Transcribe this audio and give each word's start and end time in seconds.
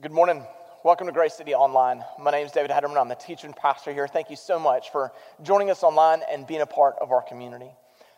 Good 0.00 0.12
morning. 0.12 0.44
Welcome 0.84 1.08
to 1.08 1.12
Grace 1.12 1.34
City 1.34 1.54
Online. 1.54 2.04
My 2.20 2.30
name 2.30 2.46
is 2.46 2.52
David 2.52 2.70
Hederman. 2.70 3.00
I'm 3.00 3.08
the 3.08 3.16
teacher 3.16 3.48
and 3.48 3.56
pastor 3.56 3.92
here. 3.92 4.06
Thank 4.06 4.30
you 4.30 4.36
so 4.36 4.56
much 4.56 4.92
for 4.92 5.10
joining 5.42 5.70
us 5.70 5.82
online 5.82 6.20
and 6.30 6.46
being 6.46 6.60
a 6.60 6.66
part 6.66 6.94
of 7.00 7.10
our 7.10 7.20
community. 7.20 7.72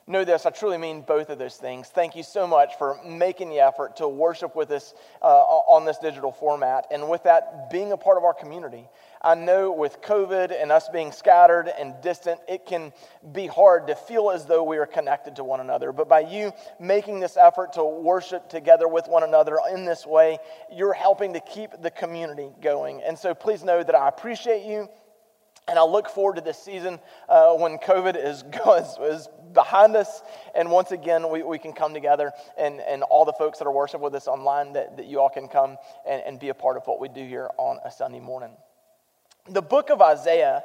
Know 0.06 0.24
this, 0.24 0.44
I 0.44 0.50
truly 0.50 0.78
mean 0.78 1.02
both 1.02 1.30
of 1.30 1.38
those 1.38 1.56
things. 1.56 1.88
Thank 1.88 2.16
you 2.16 2.22
so 2.22 2.46
much 2.46 2.76
for 2.78 2.98
making 3.06 3.50
the 3.50 3.60
effort 3.60 3.96
to 3.96 4.08
worship 4.08 4.56
with 4.56 4.70
us 4.72 4.94
uh, 5.22 5.26
on 5.26 5.84
this 5.84 5.98
digital 5.98 6.32
format, 6.32 6.86
and 6.90 7.08
with 7.08 7.22
that, 7.24 7.70
being 7.70 7.92
a 7.92 7.96
part 7.96 8.16
of 8.16 8.24
our 8.24 8.34
community. 8.34 8.88
I 9.22 9.34
know 9.34 9.70
with 9.70 10.00
COVID 10.00 10.50
and 10.50 10.72
us 10.72 10.88
being 10.88 11.12
scattered 11.12 11.68
and 11.68 11.94
distant, 12.02 12.40
it 12.48 12.64
can 12.66 12.92
be 13.32 13.46
hard 13.46 13.86
to 13.88 13.94
feel 13.94 14.30
as 14.30 14.46
though 14.46 14.64
we 14.64 14.78
are 14.78 14.86
connected 14.86 15.36
to 15.36 15.44
one 15.44 15.60
another. 15.60 15.92
But 15.92 16.08
by 16.08 16.20
you 16.20 16.52
making 16.80 17.20
this 17.20 17.36
effort 17.36 17.74
to 17.74 17.84
worship 17.84 18.48
together 18.48 18.88
with 18.88 19.06
one 19.06 19.22
another 19.22 19.58
in 19.72 19.84
this 19.84 20.06
way, 20.06 20.38
you're 20.72 20.94
helping 20.94 21.34
to 21.34 21.40
keep 21.40 21.70
the 21.82 21.90
community 21.90 22.50
going. 22.62 23.02
And 23.02 23.18
so 23.18 23.34
please 23.34 23.62
know 23.62 23.82
that 23.82 23.94
I 23.94 24.08
appreciate 24.08 24.64
you. 24.64 24.88
And 25.68 25.78
I 25.78 25.84
look 25.84 26.08
forward 26.08 26.36
to 26.36 26.40
this 26.40 26.58
season 26.58 26.98
uh, 27.28 27.54
when 27.54 27.78
COVID 27.78 28.16
is, 28.16 28.42
is, 28.66 29.20
is, 29.20 29.28
behind 29.52 29.96
us. 29.96 30.22
And 30.54 30.70
once 30.70 30.90
again, 30.90 31.28
we, 31.30 31.42
we 31.42 31.58
can 31.58 31.72
come 31.72 31.94
together 31.94 32.32
and, 32.58 32.80
and 32.80 33.02
all 33.04 33.24
the 33.24 33.32
folks 33.32 33.58
that 33.58 33.66
are 33.66 33.72
worshiping 33.72 34.02
with 34.02 34.14
us 34.14 34.26
online, 34.26 34.72
that, 34.72 34.96
that 34.96 35.06
you 35.06 35.20
all 35.20 35.30
can 35.30 35.48
come 35.48 35.76
and, 36.08 36.22
and 36.26 36.40
be 36.40 36.48
a 36.48 36.54
part 36.54 36.76
of 36.76 36.86
what 36.86 37.00
we 37.00 37.08
do 37.08 37.24
here 37.26 37.50
on 37.56 37.78
a 37.84 37.90
Sunday 37.90 38.20
morning. 38.20 38.50
The 39.48 39.62
book 39.62 39.90
of 39.90 40.00
Isaiah 40.00 40.64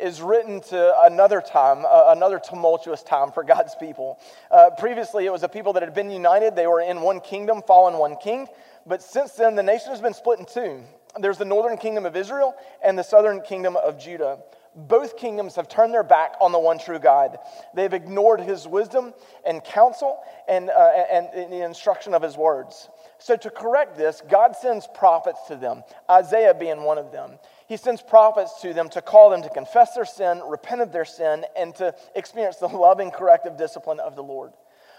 is 0.00 0.20
written 0.20 0.60
to 0.60 0.94
another 1.02 1.40
time, 1.40 1.84
uh, 1.86 2.06
another 2.08 2.38
tumultuous 2.38 3.02
time 3.02 3.32
for 3.32 3.44
God's 3.44 3.74
people. 3.74 4.18
Uh, 4.50 4.70
previously, 4.78 5.26
it 5.26 5.32
was 5.32 5.42
a 5.42 5.48
people 5.48 5.72
that 5.74 5.82
had 5.82 5.94
been 5.94 6.10
united. 6.10 6.56
They 6.56 6.66
were 6.66 6.80
in 6.80 7.00
one 7.00 7.20
kingdom, 7.20 7.62
following 7.66 7.98
one 7.98 8.16
king. 8.16 8.46
But 8.86 9.02
since 9.02 9.32
then, 9.32 9.56
the 9.56 9.62
nation 9.62 9.90
has 9.90 10.00
been 10.00 10.14
split 10.14 10.38
in 10.38 10.46
two. 10.46 10.82
There's 11.20 11.38
the 11.38 11.44
northern 11.44 11.78
kingdom 11.78 12.06
of 12.06 12.16
Israel 12.16 12.54
and 12.82 12.98
the 12.98 13.02
southern 13.02 13.40
kingdom 13.40 13.76
of 13.76 13.98
Judah. 13.98 14.38
Both 14.74 15.16
kingdoms 15.16 15.56
have 15.56 15.68
turned 15.68 15.94
their 15.94 16.02
back 16.02 16.34
on 16.38 16.52
the 16.52 16.58
one 16.58 16.78
true 16.78 16.98
God. 16.98 17.38
They've 17.74 17.92
ignored 17.92 18.40
his 18.40 18.68
wisdom 18.68 19.14
and 19.46 19.64
counsel 19.64 20.18
and, 20.46 20.68
uh, 20.68 20.92
and, 21.10 21.28
and 21.32 21.50
the 21.50 21.64
instruction 21.64 22.12
of 22.12 22.20
his 22.20 22.36
words. 22.36 22.90
So, 23.18 23.36
to 23.36 23.48
correct 23.48 23.96
this, 23.96 24.22
God 24.28 24.54
sends 24.54 24.86
prophets 24.86 25.40
to 25.48 25.56
them, 25.56 25.82
Isaiah 26.10 26.52
being 26.52 26.82
one 26.82 26.98
of 26.98 27.10
them. 27.10 27.38
He 27.66 27.78
sends 27.78 28.02
prophets 28.02 28.60
to 28.60 28.74
them 28.74 28.90
to 28.90 29.00
call 29.00 29.30
them 29.30 29.42
to 29.42 29.48
confess 29.48 29.94
their 29.94 30.04
sin, 30.04 30.42
repent 30.46 30.82
of 30.82 30.92
their 30.92 31.06
sin, 31.06 31.46
and 31.56 31.74
to 31.76 31.94
experience 32.14 32.56
the 32.56 32.68
loving 32.68 33.10
corrective 33.10 33.56
discipline 33.56 33.98
of 33.98 34.14
the 34.14 34.22
Lord. 34.22 34.52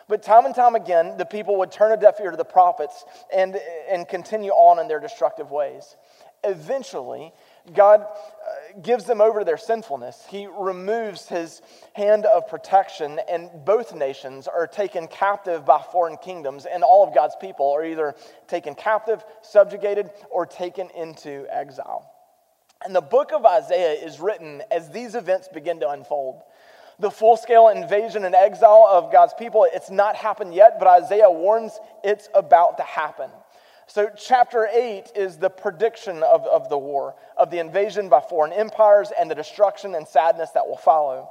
But 0.08 0.24
time 0.24 0.46
and 0.46 0.56
time 0.56 0.76
again, 0.76 1.18
the 1.18 1.26
people 1.26 1.58
would 1.58 1.72
turn 1.72 1.92
a 1.92 1.98
deaf 1.98 2.20
ear 2.22 2.32
to 2.32 2.38
the 2.38 2.46
prophets 2.46 3.04
and, 3.34 3.60
and 3.90 4.08
continue 4.08 4.52
on 4.52 4.80
in 4.80 4.88
their 4.88 5.02
destructive 5.02 5.52
ways. 5.52 5.98
Eventually, 6.44 7.34
God 7.74 8.02
uh, 8.02 8.80
gives 8.82 9.06
them 9.06 9.20
over 9.20 9.40
to 9.40 9.46
their 9.46 9.58
sinfulness. 9.58 10.24
He 10.30 10.48
removes 10.48 11.28
his 11.28 11.62
hand 11.94 12.26
of 12.26 12.48
protection, 12.48 13.20
and 13.30 13.50
both 13.66 13.94
nations 13.94 14.48
are 14.48 14.68
taken 14.68 15.08
captive 15.08 15.66
by 15.66 15.82
foreign 15.92 16.18
kingdoms, 16.18 16.66
and 16.66 16.84
all 16.84 17.06
of 17.06 17.14
God's 17.14 17.36
people 17.42 17.72
are 17.72 17.84
either 17.84 18.16
taken 18.48 18.76
captive, 18.76 19.26
subjugated, 19.42 20.10
or 20.30 20.46
taken 20.46 20.90
into 20.92 21.46
exile. 21.50 22.14
And 22.86 22.96
the 22.96 23.02
book 23.02 23.32
of 23.34 23.46
Isaiah 23.46 23.94
is 23.94 24.20
written 24.20 24.62
as 24.72 24.90
these 24.92 25.16
events 25.16 25.50
begin 25.52 25.80
to 25.80 25.90
unfold. 25.90 26.44
The 27.00 27.12
full 27.12 27.38
scale 27.38 27.68
invasion 27.68 28.26
and 28.26 28.34
exile 28.34 28.88
of 28.90 29.12
God's 29.12 29.34
people, 29.38 29.68
it's 29.72 29.92
not 29.92 30.16
happened 30.16 30.56
yet, 30.56 30.80
but 30.80 30.88
Isaiah 30.88 31.30
warns 31.30 31.80
it's 32.04 32.28
about 32.34 32.78
to 32.78 32.84
happen. 32.84 33.30
So, 33.86 34.10
chapter 34.18 34.68
8 34.70 35.12
is 35.16 35.38
the 35.38 35.50
prediction 35.50 36.24
of, 36.24 36.46
of 36.48 36.70
the 36.70 36.78
war, 36.78 37.16
of 37.38 37.52
the 37.52 37.60
invasion 37.60 38.10
by 38.10 38.20
foreign 38.20 38.52
empires 38.52 39.12
and 39.18 39.32
the 39.32 39.36
destruction 39.36 39.96
and 39.96 40.08
sadness 40.08 40.50
that 40.52 40.68
will 40.68 40.78
follow. 40.78 41.30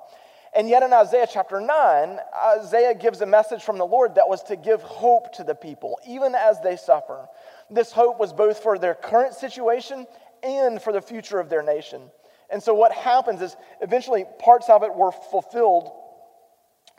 And 0.54 0.68
yet, 0.68 0.82
in 0.82 0.92
Isaiah 0.92 1.26
chapter 1.30 1.60
9, 1.60 2.18
Isaiah 2.58 2.94
gives 2.94 3.20
a 3.20 3.26
message 3.26 3.62
from 3.62 3.76
the 3.76 3.84
Lord 3.84 4.14
that 4.14 4.28
was 4.28 4.42
to 4.44 4.56
give 4.56 4.80
hope 4.82 5.34
to 5.34 5.44
the 5.44 5.54
people, 5.54 5.98
even 6.06 6.34
as 6.34 6.60
they 6.60 6.76
suffer. 6.76 7.28
This 7.68 7.92
hope 7.92 8.18
was 8.18 8.32
both 8.32 8.60
for 8.60 8.78
their 8.78 8.94
current 8.94 9.34
situation 9.34 10.06
and 10.42 10.80
for 10.80 10.94
the 10.94 11.02
future 11.02 11.40
of 11.40 11.50
their 11.50 11.62
nation. 11.62 12.10
And 12.50 12.62
so, 12.62 12.74
what 12.74 12.92
happens 12.92 13.42
is 13.42 13.56
eventually 13.80 14.24
parts 14.38 14.68
of 14.68 14.82
it 14.82 14.94
were 14.94 15.12
fulfilled 15.12 15.90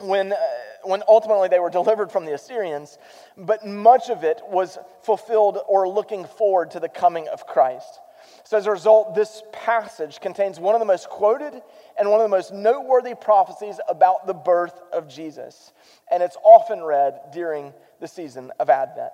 when, 0.00 0.32
uh, 0.32 0.36
when 0.84 1.02
ultimately 1.08 1.48
they 1.48 1.58
were 1.58 1.70
delivered 1.80 2.12
from 2.12 2.24
the 2.24 2.34
Assyrians, 2.34 2.98
but 3.36 3.66
much 3.66 4.10
of 4.10 4.24
it 4.24 4.40
was 4.46 4.78
fulfilled 5.02 5.58
or 5.66 5.88
looking 5.88 6.24
forward 6.24 6.72
to 6.72 6.80
the 6.80 6.88
coming 6.88 7.28
of 7.28 7.46
Christ. 7.46 8.00
So, 8.44 8.56
as 8.56 8.66
a 8.66 8.70
result, 8.70 9.14
this 9.14 9.42
passage 9.52 10.20
contains 10.20 10.60
one 10.60 10.74
of 10.74 10.80
the 10.80 10.86
most 10.86 11.08
quoted 11.08 11.60
and 11.98 12.10
one 12.10 12.20
of 12.20 12.24
the 12.24 12.36
most 12.36 12.52
noteworthy 12.52 13.14
prophecies 13.14 13.80
about 13.88 14.26
the 14.26 14.34
birth 14.34 14.80
of 14.92 15.08
Jesus. 15.08 15.72
And 16.10 16.22
it's 16.22 16.36
often 16.42 16.82
read 16.82 17.18
during 17.32 17.72
the 18.00 18.08
season 18.08 18.52
of 18.58 18.70
Advent. 18.70 19.12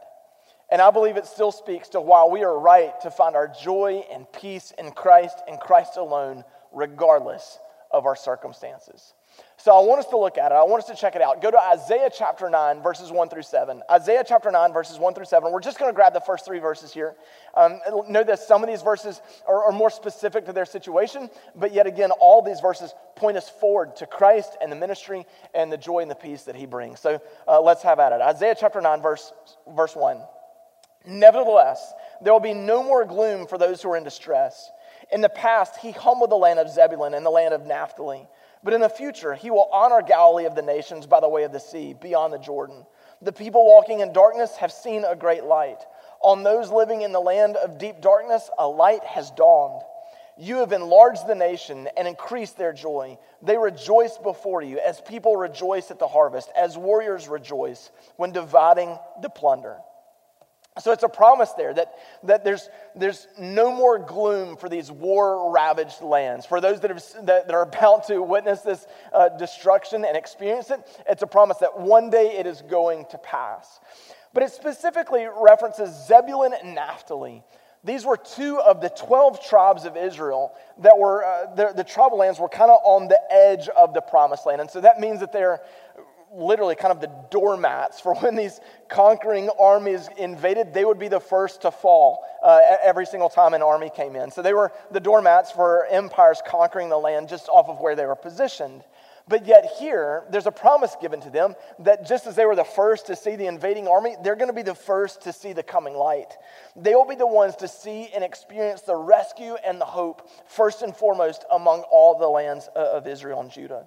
And 0.71 0.81
I 0.81 0.91
believe 0.91 1.17
it 1.17 1.27
still 1.27 1.53
speaks 1.53 1.89
to 1.91 2.01
why 2.01 2.27
we 2.27 2.43
are 2.43 2.59
right 2.59 2.99
to 3.03 3.11
find 3.11 3.37
our 3.37 3.49
joy 3.49 4.05
and 4.13 4.31
peace 4.33 4.73
in 4.79 4.91
Christ 4.93 5.43
and 5.47 5.61
Christ 5.61 5.97
alone, 5.97 6.45
regardless 6.73 7.59
of 7.91 8.07
our 8.07 8.17
circumstances. 8.17 9.15
So 9.57 9.75
I 9.75 9.85
want 9.85 10.01
us 10.01 10.07
to 10.07 10.19
look 10.19 10.37
at 10.37 10.53
it. 10.53 10.55
I 10.55 10.63
want 10.65 10.83
us 10.83 10.91
to 10.91 10.97
check 10.97 11.17
it 11.17 11.23
out. 11.23 11.41
Go 11.41 11.51
to 11.51 11.59
Isaiah 11.59 12.11
chapter 12.15 12.51
9, 12.51 12.83
verses 12.83 13.11
1 13.11 13.29
through 13.29 13.43
7. 13.43 13.83
Isaiah 13.91 14.25
chapter 14.27 14.51
9, 14.51 14.73
verses 14.73 14.99
1 14.99 15.15
through 15.15 15.25
7. 15.25 15.51
We're 15.51 15.61
just 15.61 15.79
going 15.79 15.91
to 15.91 15.95
grab 15.95 16.13
the 16.13 16.21
first 16.21 16.45
three 16.45 16.59
verses 16.59 16.93
here. 16.93 17.15
Um, 17.55 17.81
know 18.09 18.25
that 18.25 18.41
some 18.41 18.63
of 18.63 18.69
these 18.69 18.83
verses 18.83 19.21
are, 19.49 19.65
are, 19.65 19.73
more 19.73 19.91
specific 19.91 20.45
to 20.47 20.53
their 20.53 20.67
situation, 20.67 21.31
but 21.55 21.73
yet 21.73 21.87
again, 21.87 22.11
all 22.21 22.43
these 22.43 22.61
verses 22.61 22.95
point 23.17 23.37
us 23.37 23.49
forward 23.49 23.97
to 23.97 24.07
Christ 24.07 24.57
and 24.61 24.71
the 24.71 24.77
ministry 24.77 25.25
and 25.55 25.73
the 25.73 25.79
joy 25.79 26.01
and 26.01 26.11
the 26.11 26.17
peace 26.17 26.43
that 26.43 26.57
he 26.57 26.67
brings. 26.67 27.01
So 27.01 27.21
uh, 27.49 27.61
let's 27.61 27.83
have 27.83 27.99
at 28.01 28.13
it. 28.13 28.21
Isaiah 28.21 28.57
chapter 28.59 28.81
9, 28.81 29.01
verse, 29.03 29.33
verse 29.75 29.97
1. 29.97 30.19
Nevertheless, 31.07 31.93
there 32.23 32.33
will 32.33 32.41
be 32.41 32.55
no 32.55 32.83
more 32.83 33.05
gloom 33.05 33.47
for 33.47 33.59
those 33.59 33.83
who 33.83 33.91
are 33.91 33.97
in 33.97 34.05
distress. 34.05 34.71
In 35.13 35.21
the 35.21 35.29
past, 35.29 35.77
he 35.77 35.91
humbled 35.91 36.31
the 36.31 36.37
land 36.37 36.59
of 36.59 36.71
Zebulun 36.71 37.15
and 37.15 37.25
the 37.25 37.31
land 37.31 37.53
of 37.53 37.67
Naphtali. 37.67 38.27
But 38.63 38.73
in 38.73 38.81
the 38.81 38.89
future, 38.89 39.35
he 39.35 39.51
will 39.51 39.69
honor 39.71 40.01
Galilee 40.01 40.47
of 40.47 40.55
the 40.55 40.63
nations 40.63 41.07
by 41.07 41.21
the 41.21 41.29
way 41.29 41.43
of 41.43 41.53
the 41.53 41.61
sea, 41.61 41.93
beyond 41.93 42.33
the 42.33 42.39
Jordan. 42.39 42.87
The 43.21 43.33
people 43.33 43.67
walking 43.67 44.01
in 44.01 44.13
darkness 44.13 44.57
have 44.57 44.73
seen 44.73 45.05
a 45.05 45.15
great 45.15 45.45
light. 45.45 45.85
On 46.21 46.43
those 46.43 46.71
living 46.71 47.03
in 47.03 47.13
the 47.13 47.21
land 47.21 47.57
of 47.57 47.77
deep 47.77 48.01
darkness, 48.01 48.49
a 48.59 48.67
light 48.67 49.05
has 49.05 49.31
dawned. 49.33 49.83
You 50.39 50.57
have 50.57 50.73
enlarged 50.73 51.27
the 51.27 51.35
nation 51.35 51.89
and 51.97 52.09
increased 52.09 52.57
their 52.57 52.73
joy. 52.73 53.19
They 53.43 53.59
rejoice 53.59 54.17
before 54.17 54.63
you 54.63 54.79
as 54.79 55.01
people 55.03 55.37
rejoice 55.37 55.91
at 55.91 55.99
the 55.99 56.09
harvest, 56.09 56.51
as 56.57 56.79
warriors 56.79 57.29
rejoice 57.29 57.91
when 58.17 58.33
dividing 58.33 58.99
the 59.21 59.29
plunder. 59.29 59.77
So 60.81 60.91
it's 60.91 61.05
a 61.05 61.09
promise 61.09 61.53
there 61.53 61.73
that, 61.73 61.95
that 62.25 62.43
there's, 62.43 62.69
there's 62.97 63.29
no 63.39 63.73
more 63.73 63.97
gloom 63.97 64.57
for 64.57 64.69
these 64.69 64.91
war 64.91 65.53
ravaged 65.53 66.03
lands. 66.03 66.47
For 66.47 66.61
those 66.61 66.81
that, 66.81 66.91
have, 66.91 67.27
that, 67.27 67.47
that 67.47 67.55
are 67.55 67.63
about 67.63 68.09
to 68.09 68.21
witness 68.21 68.63
this 68.63 68.85
uh, 69.13 69.29
destruction 69.29 70.05
and 70.05 70.17
experience 70.17 70.71
it, 70.71 70.81
it's 71.09 71.23
a 71.23 71.29
promise 71.29 71.59
that 71.59 71.79
one 71.79 72.11
day 72.11 72.37
it 72.39 72.47
is 72.47 72.61
going 72.63 73.07
to 73.11 73.19
pass. 73.19 73.79
But 74.33 74.43
it 74.43 74.51
specifically 74.51 75.29
references 75.41 76.09
Zebulun 76.09 76.53
and 76.61 76.75
Naphtali. 76.75 77.45
These 77.85 78.05
were 78.05 78.17
two 78.17 78.61
of 78.61 78.81
the 78.81 78.89
12 78.89 79.47
tribes 79.47 79.85
of 79.85 79.97
Israel 79.97 80.55
that 80.79 80.99
were, 80.99 81.25
uh, 81.25 81.55
the, 81.55 81.73
the 81.73 81.85
tribal 81.85 82.19
lands 82.19 82.41
were 82.41 82.49
kind 82.49 82.73
of 82.73 82.81
on 82.83 83.07
the 83.07 83.21
edge 83.31 83.69
of 83.69 83.95
the 83.95 84.01
promised 84.01 84.45
land. 84.45 84.61
And 84.61 84.69
so 84.69 84.81
that 84.81 84.99
means 84.99 85.21
that 85.21 85.33
they're 85.33 85.61
literally 86.35 86.75
kind 86.75 86.93
of 86.93 87.01
the 87.01 87.11
doormats 87.31 88.01
for 88.01 88.15
when 88.21 88.37
these 88.37 88.61
conquering 88.89 89.49
armies 89.61 90.09
invaded, 90.19 90.75
they 90.75 90.85
would 90.85 90.99
be 90.99 91.09
the 91.09 91.21
first 91.21 91.63
to 91.63 91.71
fall 91.71 92.25
uh, 92.43 92.61
every 92.83 93.07
single 93.07 93.29
time 93.29 93.55
an 93.55 93.63
army 93.63 93.91
came 93.95 94.17
in. 94.17 94.31
So 94.31 94.43
they 94.43 94.55
were 94.55 94.73
the 94.91 95.01
doormats 95.01 95.51
for 95.51 95.87
empires 95.87 96.43
conquering 96.47 96.89
the 96.89 96.99
land 96.99 97.29
just 97.29 97.49
off 97.49 97.69
of 97.69 97.81
where 97.81 97.97
they 97.97 98.07
were 98.07 98.17
positioned. 98.17 98.83
But 99.27 99.47
yet, 99.47 99.77
here, 99.79 100.25
there's 100.31 100.47
a 100.47 100.53
promise 100.53 100.97
given 101.01 101.19
to 101.23 101.31
them 101.31 101.55
that 101.79 102.07
just 102.07 102.27
as 102.27 102.37
they 102.37 102.45
were 102.45 102.57
the 102.57 102.63
first 102.63 103.07
to 103.07 103.17
see 103.17 103.37
the 103.37 103.47
invading 103.47 103.89
army, 103.89 104.17
they're 104.23 104.37
going 104.37 104.51
to 104.51 104.55
be 104.55 104.63
the 104.63 104.75
first 104.75 105.23
to 105.23 105.33
see 105.33 105.55
the 105.55 105.63
coming 105.63 105.95
light. 105.95 106.37
They 106.77 106.95
will 106.95 107.07
be 107.07 107.15
the 107.15 107.27
ones 107.27 107.57
to 107.57 107.69
see 107.69 108.11
and 108.15 108.23
experience 108.23 108.83
the 108.83 108.97
rescue 108.97 109.57
and 109.67 109.81
the 109.81 109.87
hope, 109.87 110.29
first 110.47 110.83
and 110.83 110.95
foremost, 110.95 111.47
among 111.51 111.85
all 111.91 112.19
the 112.19 112.29
lands 112.29 112.69
of 112.77 113.07
Israel 113.07 113.41
and 113.41 113.51
Judah. 113.51 113.87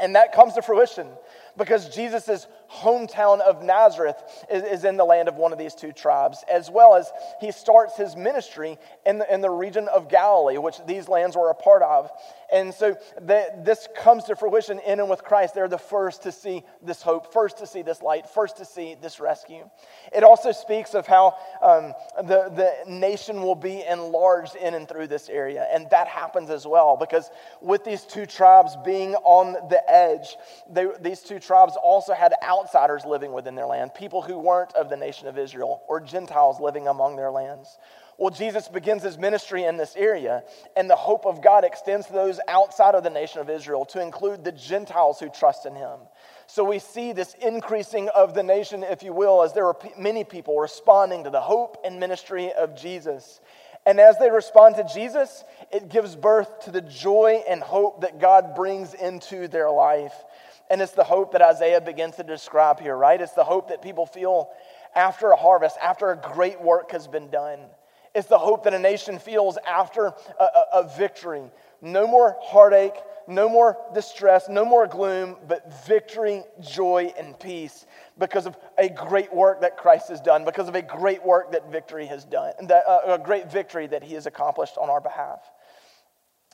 And 0.00 0.14
that 0.16 0.32
comes 0.32 0.54
to 0.54 0.62
fruition 0.62 1.08
because 1.56 1.94
Jesus 1.94 2.28
hometown 2.70 3.40
of 3.40 3.62
Nazareth 3.62 4.16
is, 4.50 4.62
is 4.62 4.84
in 4.84 4.96
the 4.96 5.04
land 5.04 5.28
of 5.28 5.36
one 5.36 5.52
of 5.52 5.58
these 5.58 5.74
two 5.74 5.92
tribes, 5.92 6.44
as 6.48 6.70
well 6.70 6.94
as 6.94 7.10
he 7.40 7.50
starts 7.50 7.96
his 7.96 8.14
ministry 8.14 8.78
in 9.04 9.18
the, 9.18 9.32
in 9.32 9.40
the 9.40 9.50
region 9.50 9.88
of 9.88 10.08
Galilee, 10.08 10.56
which 10.58 10.76
these 10.86 11.08
lands 11.08 11.36
were 11.36 11.50
a 11.50 11.54
part 11.54 11.82
of. 11.82 12.10
And 12.52 12.72
so 12.72 12.96
the, 13.20 13.46
this 13.64 13.88
comes 13.96 14.24
to 14.24 14.36
fruition 14.36 14.80
in 14.80 15.00
and 15.00 15.10
with 15.10 15.22
Christ. 15.22 15.54
They're 15.54 15.68
the 15.68 15.78
first 15.78 16.22
to 16.22 16.32
see 16.32 16.64
this 16.82 17.02
hope, 17.02 17.32
first 17.32 17.58
to 17.58 17.66
see 17.66 17.82
this 17.82 18.02
light, 18.02 18.28
first 18.28 18.56
to 18.58 18.64
see 18.64 18.96
this 19.00 19.20
rescue. 19.20 19.68
It 20.12 20.24
also 20.24 20.52
speaks 20.52 20.94
of 20.94 21.06
how 21.06 21.36
um, 21.62 21.92
the, 22.18 22.50
the 22.50 22.90
nation 22.90 23.42
will 23.42 23.54
be 23.54 23.84
enlarged 23.88 24.56
in 24.56 24.74
and 24.74 24.88
through 24.88 25.08
this 25.08 25.28
area. 25.28 25.66
And 25.72 25.88
that 25.90 26.08
happens 26.08 26.50
as 26.50 26.66
well 26.66 26.96
because 26.96 27.30
with 27.60 27.84
these 27.84 28.02
two 28.02 28.26
tribes 28.26 28.76
being 28.84 29.14
on 29.16 29.52
the 29.68 29.89
edge, 29.90 30.36
they, 30.70 30.86
these 31.00 31.20
two 31.20 31.38
tribes 31.38 31.74
also 31.82 32.12
had 32.14 32.32
outsiders 32.42 33.04
living 33.04 33.32
within 33.32 33.54
their 33.54 33.66
land, 33.66 33.94
people 33.94 34.22
who 34.22 34.38
weren't 34.38 34.72
of 34.74 34.88
the 34.88 34.96
nation 34.96 35.26
of 35.26 35.38
Israel 35.38 35.82
or 35.88 36.00
Gentiles 36.00 36.60
living 36.60 36.88
among 36.88 37.16
their 37.16 37.30
lands. 37.30 37.78
Well, 38.20 38.30
Jesus 38.30 38.68
begins 38.68 39.02
his 39.02 39.16
ministry 39.16 39.64
in 39.64 39.78
this 39.78 39.96
area, 39.96 40.44
and 40.76 40.90
the 40.90 40.94
hope 40.96 41.24
of 41.24 41.42
God 41.42 41.64
extends 41.64 42.06
to 42.08 42.12
those 42.12 42.38
outside 42.48 42.94
of 42.94 43.02
the 43.02 43.08
nation 43.08 43.40
of 43.40 43.48
Israel 43.48 43.86
to 43.86 44.02
include 44.02 44.44
the 44.44 44.52
Gentiles 44.52 45.18
who 45.18 45.30
trust 45.30 45.64
in 45.64 45.74
him. 45.74 46.00
So 46.46 46.62
we 46.62 46.80
see 46.80 47.14
this 47.14 47.34
increasing 47.40 48.10
of 48.10 48.34
the 48.34 48.42
nation, 48.42 48.82
if 48.82 49.02
you 49.02 49.14
will, 49.14 49.42
as 49.42 49.54
there 49.54 49.66
are 49.66 49.76
many 49.96 50.22
people 50.24 50.58
responding 50.58 51.24
to 51.24 51.30
the 51.30 51.40
hope 51.40 51.78
and 51.82 51.98
ministry 51.98 52.52
of 52.52 52.76
Jesus. 52.76 53.40
And 53.86 53.98
as 53.98 54.18
they 54.18 54.30
respond 54.30 54.76
to 54.76 54.84
Jesus, 54.92 55.44
it 55.72 55.88
gives 55.88 56.14
birth 56.14 56.60
to 56.64 56.70
the 56.70 56.82
joy 56.82 57.42
and 57.48 57.62
hope 57.62 58.02
that 58.02 58.20
God 58.20 58.54
brings 58.54 58.94
into 58.94 59.48
their 59.48 59.70
life. 59.70 60.14
And 60.68 60.80
it's 60.80 60.92
the 60.92 61.04
hope 61.04 61.32
that 61.32 61.42
Isaiah 61.42 61.80
begins 61.80 62.16
to 62.16 62.22
describe 62.22 62.80
here, 62.80 62.96
right? 62.96 63.20
It's 63.20 63.32
the 63.32 63.44
hope 63.44 63.68
that 63.68 63.82
people 63.82 64.06
feel 64.06 64.50
after 64.94 65.30
a 65.30 65.36
harvest, 65.36 65.76
after 65.82 66.10
a 66.10 66.16
great 66.16 66.60
work 66.60 66.92
has 66.92 67.08
been 67.08 67.30
done. 67.30 67.60
It's 68.14 68.28
the 68.28 68.38
hope 68.38 68.64
that 68.64 68.74
a 68.74 68.78
nation 68.78 69.18
feels 69.18 69.56
after 69.66 70.06
a, 70.06 70.12
a, 70.42 70.64
a 70.74 70.96
victory. 70.96 71.44
No 71.80 72.06
more 72.06 72.36
heartache, 72.40 72.96
no 73.26 73.48
more 73.48 73.78
distress, 73.94 74.48
no 74.48 74.64
more 74.64 74.86
gloom, 74.86 75.36
but 75.46 75.86
victory, 75.86 76.42
joy, 76.60 77.12
and 77.16 77.38
peace 77.38 77.86
because 78.18 78.46
of 78.46 78.56
a 78.76 78.88
great 78.88 79.32
work 79.32 79.60
that 79.60 79.76
Christ 79.76 80.08
has 80.08 80.20
done, 80.20 80.44
because 80.44 80.68
of 80.68 80.74
a 80.74 80.82
great 80.82 81.24
work 81.24 81.52
that 81.52 81.70
victory 81.70 82.06
has 82.06 82.24
done, 82.24 82.52
that, 82.62 82.84
uh, 82.86 83.14
a 83.14 83.18
great 83.18 83.50
victory 83.50 83.86
that 83.86 84.02
he 84.02 84.14
has 84.14 84.26
accomplished 84.26 84.76
on 84.76 84.90
our 84.90 85.00
behalf. 85.00 85.40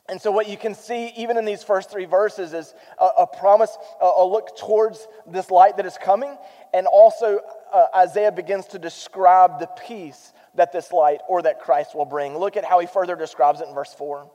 And 0.09 0.21
so, 0.21 0.31
what 0.31 0.47
you 0.47 0.55
can 0.55 0.73
see, 0.73 1.07
even 1.17 1.35
in 1.37 1.43
these 1.43 1.63
first 1.63 1.91
three 1.91 2.05
verses, 2.05 2.53
is 2.53 2.73
a, 2.97 3.05
a 3.19 3.27
promise, 3.27 3.77
a, 4.01 4.05
a, 4.05 4.25
look 4.25 4.55
towards 4.57 5.05
this 5.25 5.51
light 5.51 5.75
that 5.77 5.85
is 5.85 5.97
coming. 6.01 6.37
And 6.73 6.87
also, 6.87 7.41
uh, 7.73 7.87
Isaiah 7.93 8.31
begins 8.31 8.67
to 8.67 8.79
describe 8.79 9.59
the 9.59 9.67
peace 9.85 10.31
that 10.57 10.71
this 10.71 10.91
light 10.91 11.21
or 11.27 11.41
that 11.43 11.61
Christ 11.61 11.95
will 11.95 12.05
bring. 12.05 12.37
Look 12.37 12.57
at 12.57 12.65
how 12.65 12.79
he 12.79 12.87
further 12.87 13.15
describes 13.15 13.61
it 13.61 13.67
in 13.67 13.73
verse 13.73 13.93
4. 13.93 14.29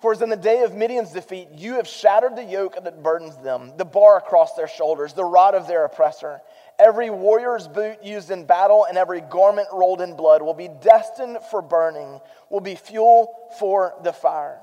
For 0.00 0.12
as 0.12 0.22
in 0.22 0.28
the 0.28 0.36
day 0.36 0.62
of 0.62 0.74
Midian's 0.74 1.12
defeat, 1.12 1.48
you 1.56 1.74
have 1.74 1.88
shattered 1.88 2.36
the 2.36 2.44
yoke 2.44 2.82
that 2.82 3.02
burdens 3.02 3.36
them, 3.38 3.72
the 3.78 3.84
bar 3.84 4.18
across 4.18 4.54
their 4.54 4.68
shoulders, 4.68 5.14
the 5.14 5.24
rod 5.24 5.54
of 5.54 5.66
their 5.66 5.84
oppressor. 5.84 6.40
Every 6.78 7.08
warrior's 7.08 7.68
boot 7.68 8.02
used 8.02 8.30
in 8.30 8.44
battle 8.44 8.84
and 8.88 8.98
every 8.98 9.22
garment 9.22 9.68
rolled 9.72 10.00
in 10.00 10.14
blood 10.14 10.42
will 10.42 10.54
be 10.54 10.68
destined 10.82 11.38
for 11.50 11.62
burning, 11.62 12.20
will 12.50 12.60
be 12.60 12.74
fuel 12.74 13.34
for 13.58 13.94
the 14.02 14.12
fire. 14.12 14.60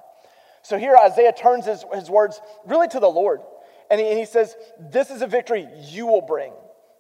So 0.62 0.78
here 0.78 0.96
Isaiah 0.96 1.34
turns 1.34 1.66
his, 1.66 1.84
his 1.94 2.10
words 2.10 2.40
really 2.66 2.88
to 2.90 3.00
the 3.00 3.10
Lord. 3.10 3.42
And 3.90 4.00
he, 4.00 4.08
and 4.08 4.20
he 4.20 4.26
says, 4.26 4.56
This 4.80 5.10
is 5.10 5.22
a 5.22 5.28
victory 5.28 5.68
you 5.90 6.06
will 6.06 6.22
bring. 6.22 6.54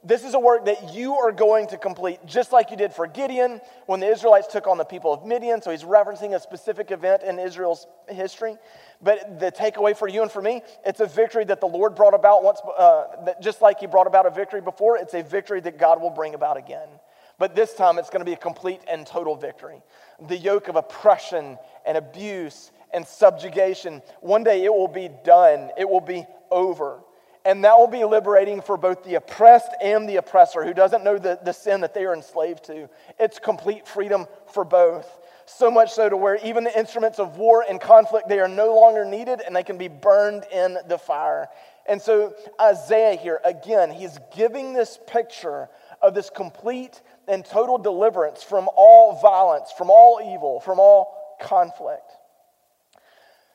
This 0.03 0.23
is 0.23 0.33
a 0.33 0.39
work 0.39 0.65
that 0.65 0.95
you 0.95 1.13
are 1.13 1.31
going 1.31 1.67
to 1.67 1.77
complete, 1.77 2.25
just 2.25 2.51
like 2.51 2.71
you 2.71 2.77
did 2.77 2.91
for 2.91 3.05
Gideon 3.05 3.61
when 3.85 3.99
the 3.99 4.07
Israelites 4.07 4.47
took 4.47 4.65
on 4.65 4.79
the 4.79 4.83
people 4.83 5.13
of 5.13 5.23
Midian. 5.23 5.61
So 5.61 5.69
he's 5.69 5.83
referencing 5.83 6.35
a 6.35 6.39
specific 6.39 6.89
event 6.89 7.21
in 7.21 7.37
Israel's 7.37 7.85
history. 8.09 8.57
But 9.03 9.39
the 9.39 9.51
takeaway 9.51 9.95
for 9.95 10.07
you 10.07 10.23
and 10.23 10.31
for 10.31 10.41
me, 10.41 10.63
it's 10.83 11.01
a 11.01 11.05
victory 11.05 11.45
that 11.45 11.61
the 11.61 11.67
Lord 11.67 11.93
brought 11.93 12.15
about 12.15 12.43
once, 12.43 12.61
uh, 12.75 13.33
just 13.41 13.61
like 13.61 13.79
he 13.79 13.85
brought 13.85 14.07
about 14.07 14.25
a 14.25 14.31
victory 14.31 14.61
before, 14.61 14.97
it's 14.97 15.13
a 15.13 15.21
victory 15.21 15.61
that 15.61 15.77
God 15.77 16.01
will 16.01 16.09
bring 16.09 16.33
about 16.33 16.57
again. 16.57 16.89
But 17.37 17.55
this 17.55 17.73
time 17.75 17.99
it's 17.99 18.09
going 18.09 18.21
to 18.21 18.25
be 18.25 18.33
a 18.33 18.37
complete 18.37 18.81
and 18.87 19.05
total 19.05 19.35
victory. 19.35 19.83
The 20.27 20.37
yoke 20.37 20.67
of 20.67 20.77
oppression 20.77 21.59
and 21.85 21.97
abuse 21.97 22.71
and 22.91 23.05
subjugation, 23.05 24.01
one 24.19 24.43
day 24.43 24.63
it 24.63 24.73
will 24.73 24.87
be 24.87 25.09
done, 25.23 25.69
it 25.77 25.87
will 25.87 26.01
be 26.01 26.25
over. 26.49 27.01
And 27.43 27.63
that 27.63 27.77
will 27.77 27.87
be 27.87 28.03
liberating 28.03 28.61
for 28.61 28.77
both 28.77 29.03
the 29.03 29.15
oppressed 29.15 29.71
and 29.81 30.07
the 30.07 30.17
oppressor 30.17 30.63
who 30.63 30.73
doesn't 30.73 31.03
know 31.03 31.17
the, 31.17 31.39
the 31.43 31.53
sin 31.53 31.81
that 31.81 31.93
they 31.93 32.05
are 32.05 32.13
enslaved 32.13 32.63
to. 32.65 32.87
It's 33.19 33.39
complete 33.39 33.87
freedom 33.87 34.27
for 34.53 34.63
both. 34.63 35.19
So 35.45 35.71
much 35.71 35.91
so 35.91 36.07
to 36.07 36.15
where 36.15 36.37
even 36.45 36.63
the 36.63 36.77
instruments 36.77 37.19
of 37.19 37.37
war 37.37 37.65
and 37.67 37.81
conflict, 37.81 38.29
they 38.29 38.39
are 38.39 38.47
no 38.47 38.75
longer 38.75 39.03
needed 39.05 39.41
and 39.45 39.55
they 39.55 39.63
can 39.63 39.77
be 39.77 39.87
burned 39.87 40.45
in 40.51 40.77
the 40.87 40.99
fire. 40.99 41.49
And 41.87 41.99
so 41.99 42.35
Isaiah 42.59 43.15
here, 43.15 43.41
again, 43.43 43.91
he's 43.91 44.19
giving 44.35 44.73
this 44.73 44.99
picture 45.07 45.67
of 46.01 46.13
this 46.13 46.29
complete 46.29 47.01
and 47.27 47.43
total 47.43 47.77
deliverance 47.79 48.43
from 48.43 48.69
all 48.75 49.19
violence, 49.19 49.71
from 49.75 49.89
all 49.89 50.19
evil, 50.23 50.59
from 50.59 50.79
all 50.79 51.37
conflict. 51.41 52.11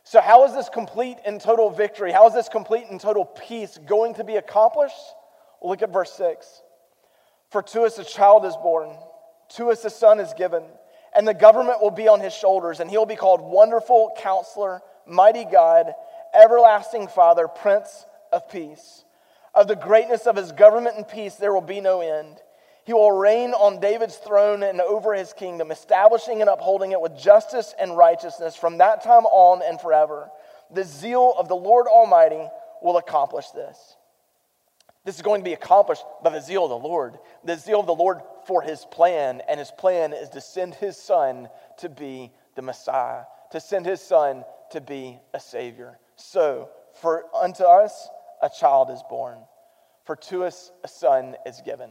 So, 0.08 0.20
how 0.20 0.44
is 0.44 0.54
this 0.54 0.68
complete 0.68 1.18
and 1.26 1.40
total 1.40 1.68
victory? 1.68 2.12
How 2.12 2.28
is 2.28 2.32
this 2.32 2.48
complete 2.48 2.86
and 2.88 3.00
total 3.00 3.24
peace 3.24 3.76
going 3.88 4.14
to 4.14 4.22
be 4.22 4.36
accomplished? 4.36 4.94
Look 5.60 5.82
at 5.82 5.92
verse 5.92 6.12
6. 6.12 6.62
For 7.50 7.60
to 7.60 7.82
us 7.82 7.98
a 7.98 8.04
child 8.04 8.44
is 8.44 8.54
born, 8.54 8.96
to 9.56 9.72
us 9.72 9.84
a 9.84 9.90
son 9.90 10.20
is 10.20 10.32
given, 10.34 10.62
and 11.12 11.26
the 11.26 11.34
government 11.34 11.82
will 11.82 11.90
be 11.90 12.06
on 12.06 12.20
his 12.20 12.32
shoulders, 12.32 12.78
and 12.78 12.88
he'll 12.88 13.04
be 13.04 13.16
called 13.16 13.40
Wonderful 13.40 14.12
Counselor, 14.16 14.80
Mighty 15.08 15.44
God, 15.44 15.92
Everlasting 16.32 17.08
Father, 17.08 17.48
Prince 17.48 18.06
of 18.30 18.48
Peace. 18.48 19.04
Of 19.56 19.66
the 19.66 19.74
greatness 19.74 20.28
of 20.28 20.36
his 20.36 20.52
government 20.52 20.98
and 20.98 21.08
peace, 21.08 21.34
there 21.34 21.52
will 21.52 21.60
be 21.60 21.80
no 21.80 22.00
end. 22.00 22.40
He 22.86 22.92
will 22.92 23.10
reign 23.10 23.50
on 23.50 23.80
David's 23.80 24.14
throne 24.14 24.62
and 24.62 24.80
over 24.80 25.12
his 25.12 25.32
kingdom, 25.32 25.72
establishing 25.72 26.40
and 26.40 26.48
upholding 26.48 26.92
it 26.92 27.00
with 27.00 27.18
justice 27.18 27.74
and 27.80 27.96
righteousness 27.96 28.54
from 28.54 28.78
that 28.78 29.02
time 29.02 29.24
on 29.24 29.60
and 29.60 29.80
forever. 29.80 30.30
The 30.70 30.84
zeal 30.84 31.34
of 31.36 31.48
the 31.48 31.56
Lord 31.56 31.88
Almighty 31.88 32.46
will 32.80 32.96
accomplish 32.96 33.50
this. 33.50 33.96
This 35.04 35.16
is 35.16 35.22
going 35.22 35.40
to 35.40 35.44
be 35.44 35.52
accomplished 35.52 36.04
by 36.22 36.30
the 36.30 36.40
zeal 36.40 36.62
of 36.62 36.70
the 36.70 36.88
Lord, 36.88 37.18
the 37.44 37.56
zeal 37.56 37.80
of 37.80 37.86
the 37.86 37.94
Lord 37.94 38.20
for 38.46 38.62
his 38.62 38.84
plan. 38.84 39.42
And 39.48 39.58
his 39.58 39.72
plan 39.72 40.12
is 40.12 40.28
to 40.30 40.40
send 40.40 40.76
his 40.76 40.96
son 40.96 41.48
to 41.78 41.88
be 41.88 42.30
the 42.54 42.62
Messiah, 42.62 43.22
to 43.50 43.58
send 43.58 43.84
his 43.84 44.00
son 44.00 44.44
to 44.70 44.80
be 44.80 45.18
a 45.34 45.40
Savior. 45.40 45.98
So, 46.14 46.70
for 47.00 47.24
unto 47.34 47.64
us 47.64 48.08
a 48.40 48.48
child 48.48 48.90
is 48.90 49.02
born, 49.10 49.38
for 50.04 50.14
to 50.14 50.44
us 50.44 50.70
a 50.84 50.88
son 50.88 51.34
is 51.44 51.60
given. 51.64 51.90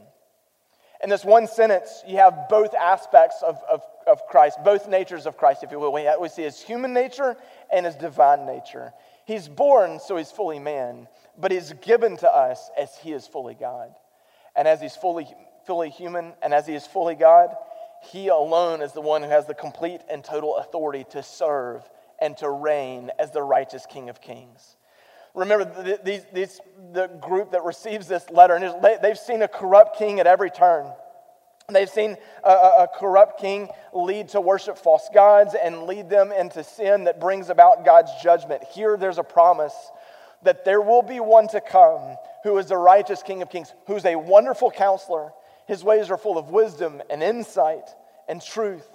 In 1.03 1.09
this 1.09 1.25
one 1.25 1.47
sentence, 1.47 2.03
you 2.07 2.17
have 2.17 2.47
both 2.49 2.73
aspects 2.73 3.43
of, 3.45 3.59
of, 3.69 3.81
of 4.07 4.25
Christ, 4.27 4.59
both 4.63 4.87
natures 4.87 5.25
of 5.25 5.37
Christ, 5.37 5.63
if 5.63 5.71
you 5.71 5.79
will. 5.79 5.91
We, 5.91 6.07
we 6.19 6.29
see 6.29 6.43
his 6.43 6.61
human 6.61 6.93
nature 6.93 7.35
and 7.71 7.85
his 7.85 7.95
divine 7.95 8.45
nature. 8.45 8.93
He's 9.25 9.47
born, 9.47 9.99
so 9.99 10.17
he's 10.17 10.31
fully 10.31 10.59
man, 10.59 11.07
but 11.37 11.51
he's 11.51 11.73
given 11.73 12.17
to 12.17 12.31
us 12.31 12.69
as 12.77 12.95
he 12.97 13.11
is 13.11 13.27
fully 13.27 13.55
God. 13.55 13.93
And 14.55 14.67
as 14.67 14.81
he's 14.81 14.95
fully, 14.95 15.27
fully 15.65 15.89
human 15.89 16.33
and 16.41 16.53
as 16.53 16.65
he 16.65 16.75
is 16.75 16.85
fully 16.87 17.15
God, 17.15 17.55
he 18.11 18.27
alone 18.27 18.81
is 18.81 18.93
the 18.93 19.01
one 19.01 19.23
who 19.23 19.29
has 19.29 19.47
the 19.47 19.53
complete 19.53 20.01
and 20.09 20.23
total 20.23 20.57
authority 20.57 21.05
to 21.11 21.23
serve 21.23 21.81
and 22.19 22.37
to 22.37 22.49
reign 22.49 23.11
as 23.19 23.31
the 23.31 23.41
righteous 23.41 23.85
King 23.85 24.09
of 24.09 24.21
Kings. 24.21 24.77
Remember, 25.35 25.99
these, 26.03 26.25
these, 26.33 26.61
the 26.93 27.07
group 27.07 27.51
that 27.51 27.63
receives 27.63 28.07
this 28.07 28.29
letter, 28.29 28.55
and 28.55 28.83
they've 29.01 29.17
seen 29.17 29.41
a 29.41 29.47
corrupt 29.47 29.97
king 29.97 30.19
at 30.19 30.27
every 30.27 30.49
turn. 30.49 30.91
They've 31.69 31.89
seen 31.89 32.15
a, 32.43 32.49
a, 32.49 32.87
corrupt 32.99 33.41
king 33.41 33.69
lead 33.91 34.29
to 34.29 34.41
worship 34.41 34.77
false 34.77 35.09
gods 35.13 35.55
and 35.61 35.83
lead 35.83 36.11
them 36.11 36.31
into 36.31 36.63
sin 36.63 37.05
that 37.05 37.19
brings 37.19 37.49
about 37.49 37.83
God's 37.83 38.11
judgment. 38.21 38.63
Here, 38.63 38.97
there's 38.97 39.17
a 39.17 39.23
promise 39.23 39.73
that 40.43 40.63
there 40.63 40.79
will 40.79 41.01
be 41.01 41.19
one 41.19 41.47
to 41.49 41.61
come 41.61 42.17
who 42.43 42.57
is 42.59 42.67
the 42.67 42.77
righteous 42.77 43.23
King 43.23 43.41
of 43.41 43.49
Kings, 43.49 43.73
who's 43.87 44.05
a 44.05 44.15
wonderful 44.15 44.69
counselor. 44.69 45.31
His 45.67 45.83
ways 45.83 46.11
are 46.11 46.17
full 46.17 46.37
of 46.37 46.51
wisdom 46.51 47.01
and 47.09 47.23
insight 47.23 47.89
and 48.29 48.39
truth. 48.39 48.87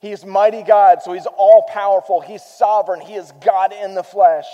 He 0.00 0.10
is 0.10 0.24
mighty 0.24 0.64
God, 0.64 1.02
so 1.02 1.12
he's 1.12 1.26
all 1.26 1.66
powerful. 1.68 2.20
He's 2.20 2.42
sovereign. 2.42 3.00
He 3.00 3.14
is 3.14 3.32
God 3.44 3.72
in 3.72 3.94
the 3.94 4.02
flesh. 4.02 4.46